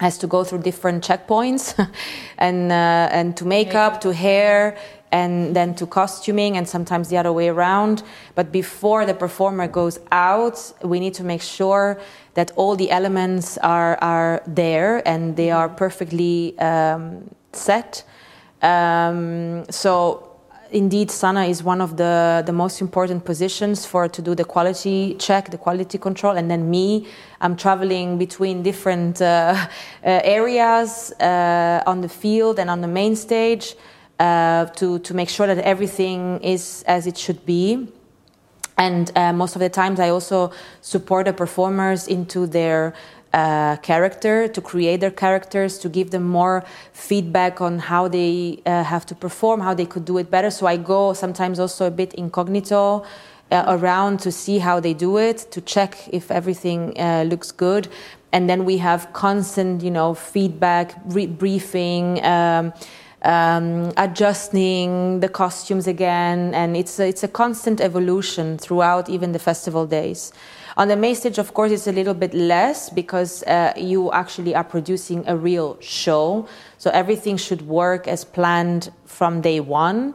has 0.00 0.18
to 0.18 0.26
go 0.26 0.42
through 0.42 0.62
different 0.62 1.06
checkpoints, 1.06 1.74
and 2.38 2.72
uh, 2.72 3.08
and 3.12 3.36
to 3.36 3.44
makeup, 3.44 4.00
to 4.00 4.12
hair, 4.12 4.76
and 5.12 5.54
then 5.54 5.74
to 5.74 5.86
costuming, 5.86 6.56
and 6.56 6.68
sometimes 6.68 7.08
the 7.08 7.16
other 7.16 7.32
way 7.32 7.48
around. 7.48 8.02
But 8.34 8.50
before 8.50 9.06
the 9.06 9.14
performer 9.14 9.68
goes 9.68 10.00
out, 10.10 10.72
we 10.82 10.98
need 11.00 11.14
to 11.14 11.24
make 11.24 11.42
sure 11.42 12.00
that 12.34 12.52
all 12.56 12.76
the 12.76 12.90
elements 12.90 13.58
are 13.58 13.96
are 14.02 14.42
there 14.46 15.02
and 15.06 15.36
they 15.36 15.50
are 15.50 15.68
perfectly 15.68 16.58
um, 16.58 17.34
set. 17.52 18.04
Um, 18.62 19.64
so 19.70 20.30
indeed 20.70 21.08
Sanne 21.08 21.48
is 21.48 21.62
one 21.62 21.80
of 21.80 21.96
the, 21.96 22.42
the 22.46 22.52
most 22.52 22.80
important 22.80 23.24
positions 23.24 23.86
for 23.86 24.08
to 24.08 24.22
do 24.22 24.34
the 24.34 24.44
quality 24.44 25.14
check, 25.18 25.50
the 25.50 25.58
quality 25.58 25.98
control, 25.98 26.36
and 26.36 26.50
then 26.50 26.70
me, 26.70 27.06
I'm 27.40 27.56
traveling 27.56 28.18
between 28.18 28.62
different 28.62 29.20
uh, 29.20 29.24
uh, 29.24 29.66
areas 30.04 31.12
uh, 31.20 31.82
on 31.86 32.00
the 32.00 32.08
field 32.08 32.58
and 32.58 32.70
on 32.70 32.80
the 32.80 32.88
main 32.88 33.16
stage 33.16 33.74
uh, 34.18 34.66
to 34.66 34.98
to 35.00 35.14
make 35.14 35.28
sure 35.28 35.46
that 35.46 35.58
everything 35.58 36.40
is 36.42 36.84
as 36.86 37.06
it 37.06 37.16
should 37.16 37.44
be. 37.46 37.88
And 38.80 39.12
uh, 39.14 39.34
most 39.34 39.56
of 39.56 39.60
the 39.60 39.68
times, 39.68 40.00
I 40.00 40.08
also 40.08 40.52
support 40.80 41.26
the 41.26 41.34
performers 41.34 42.08
into 42.08 42.46
their 42.46 42.94
uh, 43.34 43.76
character, 43.76 44.48
to 44.48 44.60
create 44.60 45.00
their 45.00 45.10
characters, 45.10 45.78
to 45.80 45.88
give 45.90 46.10
them 46.10 46.26
more 46.26 46.64
feedback 46.94 47.60
on 47.60 47.78
how 47.78 48.08
they 48.08 48.62
uh, 48.64 48.82
have 48.82 49.04
to 49.06 49.14
perform, 49.14 49.60
how 49.60 49.74
they 49.74 49.84
could 49.84 50.06
do 50.06 50.16
it 50.16 50.30
better. 50.30 50.50
So 50.50 50.66
I 50.66 50.78
go 50.78 51.12
sometimes 51.12 51.60
also 51.60 51.86
a 51.86 51.90
bit 51.90 52.14
incognito 52.14 53.04
uh, 53.52 53.64
around 53.68 54.20
to 54.20 54.32
see 54.32 54.58
how 54.58 54.80
they 54.80 54.94
do 54.94 55.18
it, 55.18 55.46
to 55.50 55.60
check 55.60 56.08
if 56.10 56.30
everything 56.30 56.98
uh, 56.98 57.24
looks 57.24 57.52
good. 57.52 57.86
And 58.32 58.48
then 58.48 58.64
we 58.64 58.78
have 58.78 59.12
constant, 59.12 59.82
you 59.82 59.90
know, 59.90 60.14
feedback, 60.14 60.94
re- 61.04 61.26
briefing. 61.26 62.24
Um, 62.24 62.72
um, 63.22 63.92
adjusting 63.96 65.20
the 65.20 65.28
costumes 65.28 65.86
again, 65.86 66.54
and 66.54 66.76
it's 66.76 66.98
a, 66.98 67.08
it's 67.08 67.22
a 67.22 67.28
constant 67.28 67.80
evolution 67.80 68.58
throughout 68.58 69.08
even 69.08 69.32
the 69.32 69.38
festival 69.38 69.86
days. 69.86 70.32
On 70.76 70.88
the 70.88 70.96
main 70.96 71.14
stage, 71.14 71.38
of 71.38 71.52
course, 71.52 71.72
it's 71.72 71.86
a 71.86 71.92
little 71.92 72.14
bit 72.14 72.32
less 72.32 72.90
because 72.90 73.42
uh, 73.42 73.72
you 73.76 74.10
actually 74.12 74.54
are 74.54 74.64
producing 74.64 75.24
a 75.26 75.36
real 75.36 75.76
show, 75.80 76.46
so 76.78 76.90
everything 76.90 77.36
should 77.36 77.62
work 77.62 78.08
as 78.08 78.24
planned 78.24 78.90
from 79.04 79.40
day 79.40 79.60
one. 79.60 80.14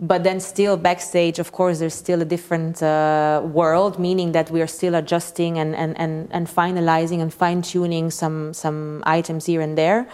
but 0.00 0.22
then 0.22 0.38
still 0.40 0.76
backstage 0.76 1.38
of 1.38 1.50
course 1.52 1.78
there's 1.80 1.94
still 1.94 2.22
a 2.22 2.24
different 2.24 2.82
uh, 2.82 3.42
world 3.44 3.98
meaning 3.98 4.32
that 4.32 4.50
we 4.50 4.60
are 4.60 4.66
still 4.66 4.94
adjusting 4.94 5.58
and, 5.58 5.74
and, 5.74 5.98
and, 5.98 6.28
and 6.30 6.46
finalizing 6.46 7.20
and 7.20 7.34
fine-tuning 7.34 8.10
some, 8.10 8.54
some 8.54 9.02
items 9.06 9.46
here 9.46 9.60
and 9.60 9.76
there 9.76 10.06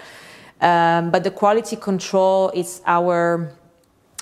um, 0.61 1.11
but 1.11 1.25
the 1.25 1.31
quality 1.31 1.77
control 1.77 2.51
is 2.55 2.81
our 2.87 3.53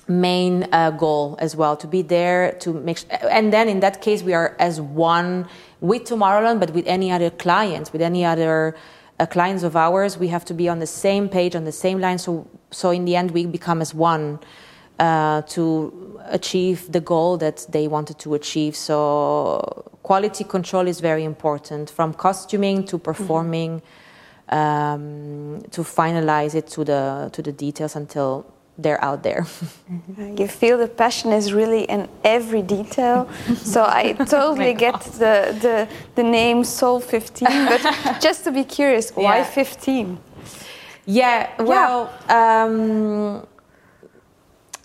main 0.09 0.67
uh, 0.73 0.91
goal 0.91 1.37
as 1.39 1.55
well 1.55 1.77
to 1.77 1.87
be 1.87 2.03
there 2.03 2.53
to 2.61 2.73
make 2.73 2.99
sh- 2.99 3.05
and 3.31 3.53
then 3.53 3.69
in 3.69 3.81
that 3.81 4.03
case 4.03 4.23
we 4.23 4.35
are 4.35 4.57
as 4.59 4.81
one 4.81 5.47
with 5.81 6.03
tomorrowland 6.03 6.59
but 6.59 6.71
with 6.71 6.87
any 6.87 7.13
other 7.13 7.31
clients 7.31 7.93
with 7.93 8.03
any 8.03 8.25
other 8.25 8.75
uh, 9.23 9.27
clients 9.27 9.63
of 9.63 9.77
ours 9.77 10.19
we 10.19 10.29
have 10.29 10.45
to 10.45 10.55
be 10.55 10.69
on 10.69 10.79
the 10.81 10.87
same 10.87 11.29
page 11.29 11.55
on 11.55 11.65
the 11.65 11.73
same 11.73 12.01
line. 12.01 12.19
So 12.19 12.47
so 12.71 12.91
in 12.91 13.05
the 13.05 13.15
end 13.17 13.31
we 13.31 13.47
become 13.47 13.81
as 13.81 13.95
one 13.95 14.41
uh, 14.99 15.43
to 15.43 16.21
achieve 16.27 16.91
the 16.91 17.01
goal 17.01 17.37
that 17.39 17.67
they 17.71 17.89
wanted 17.89 18.19
to 18.21 18.35
achieve. 18.35 18.75
So 18.77 19.91
quality 20.03 20.45
control 20.45 20.89
is 20.89 21.01
very 21.01 21.25
important 21.25 21.91
from 21.91 22.15
costuming 22.15 22.85
to 22.87 22.99
performing 22.99 23.83
um, 24.49 25.63
to 25.71 25.83
finalize 25.83 26.55
it 26.55 26.67
to 26.69 26.85
the 26.85 27.29
to 27.33 27.43
the 27.43 27.53
details 27.53 27.97
until 27.97 28.45
they're 28.79 29.03
out 29.05 29.23
there. 29.23 29.47
You 30.39 30.49
feel 30.49 30.79
the 30.79 30.89
passion 30.89 31.33
is 31.33 31.53
really 31.53 31.83
in 31.85 32.09
every 32.25 32.63
detail. 32.63 33.29
so 33.57 33.83
I 33.85 34.13
totally 34.29 34.75
get 34.75 35.01
the, 35.19 35.55
the, 35.61 35.89
the 36.15 36.23
name 36.23 36.65
Soul 36.65 37.01
15. 37.01 37.49
But 37.69 37.83
just 38.23 38.45
to 38.45 38.51
be 38.51 38.65
curious, 38.65 39.11
why 39.15 39.37
Yeah. 39.39 39.45
15? 39.45 40.19
Yeah, 41.07 41.49
well, 41.59 42.09
Um, 42.29 43.47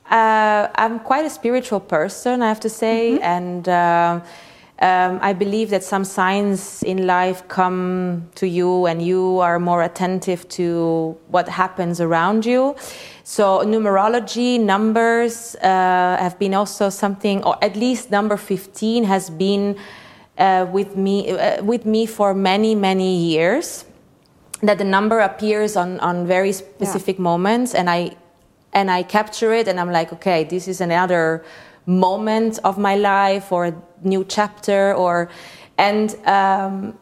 uh, 0.10 0.68
I'm 0.76 1.00
quite 1.00 1.26
a 1.26 1.30
spiritual 1.30 1.80
person, 1.80 2.42
I 2.42 2.48
have 2.48 2.60
to 2.62 2.70
say, 2.70 3.20
and 3.20 3.68
uh, 3.68 4.20
um, 4.80 5.20
I 5.22 5.34
believe 5.34 5.72
that 5.72 5.84
some 5.84 6.04
signs 6.04 6.84
in 6.84 7.08
life 7.08 7.48
come 7.48 8.30
to 8.36 8.48
you, 8.48 8.86
and 8.86 9.02
you 9.02 9.40
are 9.40 9.60
more 9.60 9.82
attentive 9.82 10.48
to 10.50 11.18
what 11.30 11.50
happens 11.50 12.00
around 12.00 12.46
you. 12.46 12.76
So 13.24 13.66
numerology, 13.66 14.60
numbers 14.60 15.56
uh, 15.56 16.18
have 16.20 16.38
been 16.38 16.54
also 16.54 16.90
something, 16.90 17.44
or 17.44 17.58
at 17.64 17.76
least 17.76 18.12
number 18.12 18.38
15 18.38 19.04
has 19.06 19.30
been 19.30 19.78
uh, 20.38 20.68
with 20.72 20.96
me 20.96 21.32
uh, 21.32 21.64
with 21.64 21.86
me 21.86 22.06
for 22.06 22.34
many 22.36 22.76
many 22.76 23.18
years 23.18 23.86
that 24.62 24.78
the 24.78 24.84
number 24.84 25.20
appears 25.20 25.76
on, 25.76 26.00
on 26.00 26.26
very 26.26 26.52
specific 26.52 27.20
moments 27.20 27.74
and 27.76 27.90
I 27.90 28.16
and 28.74 28.92
I 28.92 29.04
capture 29.04 29.54
it 29.54 29.68
and 29.68 29.80
I'm 29.80 29.92
like, 29.92 30.14
okay, 30.14 30.44
this 30.44 30.68
is 30.68 30.82
another 30.82 31.44
moment 31.88 32.60
of 32.64 32.78
my 32.78 32.96
life 32.96 33.52
or 33.52 33.66
a 33.66 33.76
new 34.04 34.24
chapter 34.24 34.94
or 34.94 35.30
and 35.78 36.16
um, 36.28 36.94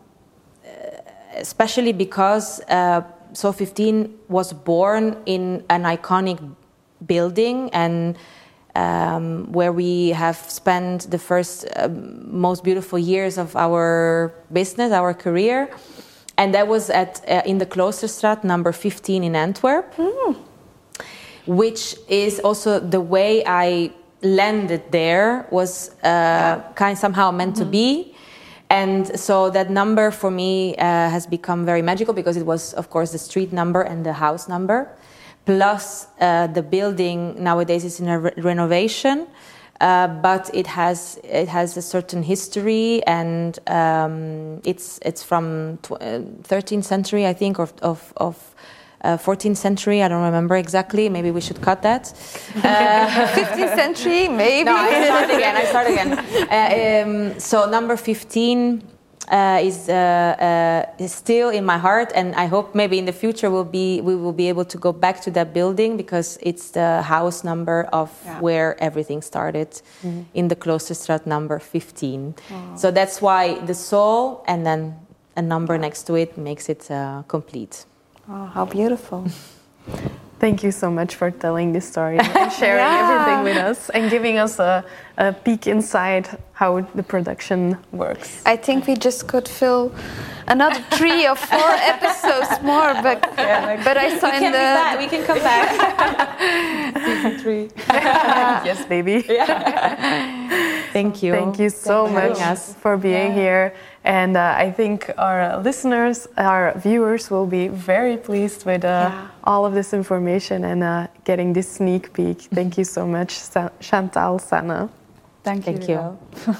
especially 1.36 1.91
because 1.91 2.62
uh, 2.69 3.02
Soul 3.34 3.52
15 3.52 4.13
was 4.30 4.54
born 4.54 5.17
in 5.26 5.63
an 5.69 5.84
iconic 5.84 6.39
building 7.06 7.69
and 7.74 8.17
um, 8.76 9.52
where 9.52 9.71
we 9.71 10.10
have 10.10 10.38
spent 10.38 11.10
the 11.10 11.17
first 11.17 11.65
um, 11.76 12.39
most 12.39 12.63
beautiful 12.63 13.00
years 13.00 13.38
of 13.38 13.56
our 13.56 14.34
business, 14.52 14.91
our 14.91 15.13
career. 15.13 15.69
And 16.38 16.54
that 16.54 16.67
was 16.67 16.89
at 16.89 17.24
uh, 17.30 17.41
in 17.45 17.58
the 17.60 17.65
Kloosterstraat, 17.65 18.43
number 18.43 18.74
15 18.74 19.24
in 19.24 19.36
Antwerp, 19.36 19.93
which 21.45 21.95
is 22.10 22.39
also 22.41 22.80
the 22.80 23.00
way 23.00 23.43
I 23.45 23.91
landed 24.21 24.91
there 24.91 25.47
was 25.51 25.91
uh, 26.04 26.62
kind 26.75 26.97
somehow 26.97 27.32
meant 27.32 27.56
to 27.58 27.65
be. 27.65 28.15
And 28.69 29.19
so 29.19 29.49
that 29.51 29.69
number 29.69 30.10
for 30.12 30.32
me 30.32 30.75
uh, 30.78 30.84
has 31.10 31.28
become 31.28 31.65
very 31.65 31.82
magical 31.82 32.13
because 32.13 32.36
it 32.36 32.45
was, 32.45 32.73
of 32.73 32.89
course, 32.89 33.12
the 33.12 33.19
street 33.19 33.54
number 33.54 33.82
and 33.82 34.06
the 34.06 34.13
house 34.13 34.47
number. 34.47 34.89
Plus, 35.45 36.08
uh, 36.19 36.47
the 36.47 36.63
building 36.63 37.36
nowadays 37.43 37.86
is 37.86 37.99
in 37.99 38.08
a 38.08 38.19
re- 38.19 38.34
renovation, 38.38 39.28
uh, 39.80 40.08
but 40.08 40.49
it 40.54 40.65
has 40.65 41.19
it 41.23 41.47
has 41.47 41.78
a 41.78 41.82
certain 41.84 42.23
history, 42.23 43.04
and 43.06 43.60
um, 43.67 44.60
it's 44.63 44.97
it's 45.04 45.21
from 45.21 45.78
tw- 45.84 46.01
uh, 46.01 46.21
13th 46.41 46.86
century, 46.86 47.28
I 47.28 47.34
think, 47.34 47.60
or 47.60 47.69
of 47.84 48.12
of 48.17 48.56
uh, 49.03 49.17
14th 49.17 49.58
century. 49.58 50.01
I 50.01 50.08
don't 50.08 50.23
remember 50.23 50.55
exactly. 50.55 51.10
Maybe 51.10 51.31
we 51.31 51.41
should 51.41 51.62
cut 51.62 51.81
that. 51.84 52.13
Uh, 52.58 52.62
15th 53.36 53.75
century, 53.75 54.27
maybe. 54.27 54.65
no, 54.65 54.75
I 54.75 55.05
start 55.05 55.29
again. 55.29 55.55
I 55.55 55.65
start 55.65 55.88
again. 55.88 56.12
Uh, 56.49 57.34
um, 57.34 57.39
so 57.39 57.69
number 57.69 57.95
fifteen 57.97 58.81
uh, 59.31 59.60
is, 59.62 59.89
uh, 59.89 59.93
uh, 59.93 61.03
is 61.03 61.12
still 61.12 61.49
in 61.49 61.65
my 61.65 61.77
heart, 61.77 62.12
and 62.15 62.36
I 62.36 62.45
hope 62.45 62.75
maybe 62.75 62.99
in 62.99 63.05
the 63.05 63.12
future 63.13 63.49
we'll 63.49 63.63
be 63.63 63.99
we 64.01 64.15
will 64.15 64.34
be 64.34 64.49
able 64.49 64.65
to 64.65 64.77
go 64.77 64.91
back 64.91 65.21
to 65.21 65.31
that 65.31 65.53
building 65.53 65.97
because 65.97 66.38
it's 66.41 66.71
the 66.71 67.01
house 67.01 67.43
number 67.43 67.89
of 67.91 68.10
where 68.39 68.81
everything 68.81 69.21
started 69.21 69.81
in 70.34 70.47
the 70.47 70.55
Kloosterstraat 70.55 71.25
number 71.25 71.60
fifteen. 71.60 72.36
So 72.75 72.91
that's 72.91 73.21
why 73.21 73.60
the 73.65 73.73
soul 73.73 74.43
and 74.47 74.65
then 74.65 74.95
a 75.36 75.41
number 75.41 75.77
next 75.77 76.03
to 76.03 76.15
it 76.15 76.38
makes 76.38 76.69
it 76.69 76.89
uh, 76.91 77.23
complete. 77.27 77.86
Oh, 78.29 78.45
how 78.45 78.65
beautiful. 78.65 79.25
Thank 80.39 80.63
you 80.63 80.71
so 80.71 80.91
much 80.91 81.15
for 81.15 81.31
telling 81.31 81.71
this 81.71 81.88
story 81.88 82.17
and 82.19 82.51
sharing 82.59 82.83
everything 82.83 83.43
with 83.43 83.57
us 83.57 83.89
and 83.91 84.11
giving 84.11 84.38
us 84.38 84.59
a, 84.59 84.83
a 85.17 85.31
peek 85.31 85.65
inside 85.65 86.27
how 86.53 86.81
the 86.93 87.03
production 87.03 87.77
works. 87.93 88.41
I 88.45 88.57
think 88.57 88.85
we 88.85 88.95
just 88.95 89.27
could 89.27 89.47
fill 89.47 89.93
another 90.47 90.81
three 90.91 91.25
or 91.25 91.35
four 91.35 91.57
episodes 91.93 92.61
more, 92.61 92.93
but 93.01 93.21
but 93.85 93.97
I 93.97 94.19
saw 94.19 94.29
We 94.29 94.35
in 94.38 94.41
can 94.43 94.51
be 94.51 94.57
back. 94.57 94.99
We 94.99 95.07
can 95.07 95.23
come 95.25 95.39
back. 95.39 95.69
Season 97.05 97.38
three. 97.39 97.69
yes, 97.88 98.85
baby. 98.85 99.23
Yeah. 99.29 100.81
Thank 100.91 101.23
you. 101.23 101.31
Thank 101.33 101.59
you 101.59 101.69
so 101.69 102.07
for 102.07 102.13
much 102.13 102.38
having 102.39 102.43
us. 102.43 102.73
for 102.73 102.97
being 102.97 103.33
here. 103.33 103.73
And 104.06 104.38
uh, 104.38 104.54
I 104.56 104.72
think 104.72 105.10
our 105.18 105.58
listeners, 105.58 106.28
our 106.38 106.74
viewers 106.78 107.32
will 107.32 107.48
be 107.48 107.70
very 107.70 108.18
pleased 108.18 108.63
with 108.63 108.86
uh, 108.86 109.10
all 109.44 109.65
of 109.65 109.74
this 109.74 109.94
information 109.94 110.63
and 110.63 110.84
uh, 110.84 111.08
getting 111.24 111.54
this 111.54 111.68
sneak 111.72 112.13
peek. 112.13 112.41
Thank 112.54 112.78
you 112.78 112.84
so 112.84 113.08
much, 113.08 113.32
Sa- 113.32 113.72
Chantal, 113.82 114.38
Sanne. 114.38 114.89
Dank, 115.44 115.63
Thank 115.63 115.89
you. 115.89 116.15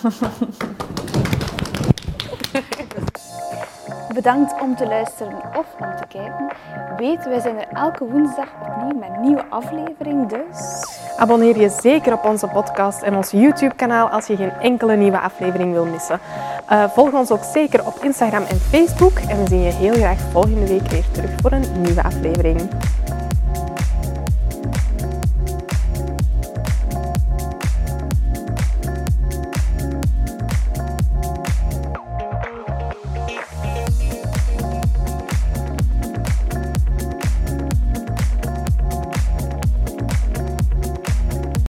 Bedankt 4.14 4.62
om 4.62 4.76
te 4.76 4.88
luisteren 4.88 5.42
of 5.58 5.66
om 5.80 5.96
te 5.96 6.06
kijken. 6.08 6.52
Weet, 6.98 7.26
wij 7.26 7.40
zijn 7.40 7.58
er 7.58 7.68
elke 7.74 8.06
woensdag 8.06 8.48
opnieuw 8.62 9.00
met 9.00 9.10
een 9.16 9.22
nieuwe 9.22 9.46
aflevering, 9.50 10.30
dus... 10.30 10.84
Abonneer 11.18 11.60
je 11.60 11.70
zeker 11.82 12.14
op 12.14 12.24
onze 12.24 12.48
podcast 12.48 13.02
en 13.02 13.16
ons 13.16 13.32
YouTube-kanaal 13.32 14.08
als 14.10 14.28
je 14.28 14.36
geen 14.36 14.52
enkele 14.52 14.96
nieuwe 14.96 15.20
aflevering 15.20 15.74
wil 15.74 15.86
missen. 15.86 16.20
Eh, 16.68 16.84
volg 16.90 17.14
ons 17.14 17.32
ook 17.32 17.44
zeker 17.44 17.86
op 17.86 18.04
Instagram 18.04 18.44
en 18.44 18.60
Facebook. 18.60 19.18
En 19.18 19.44
we 19.44 19.48
zien 19.48 19.64
je 19.64 19.72
heel 19.72 19.94
graag 19.94 20.20
volgende 20.32 20.68
week 20.68 20.88
weer 20.88 21.06
terug 21.12 21.30
voor 21.42 21.52
een 21.52 21.82
nieuwe 21.82 22.04
aflevering. 22.04 22.62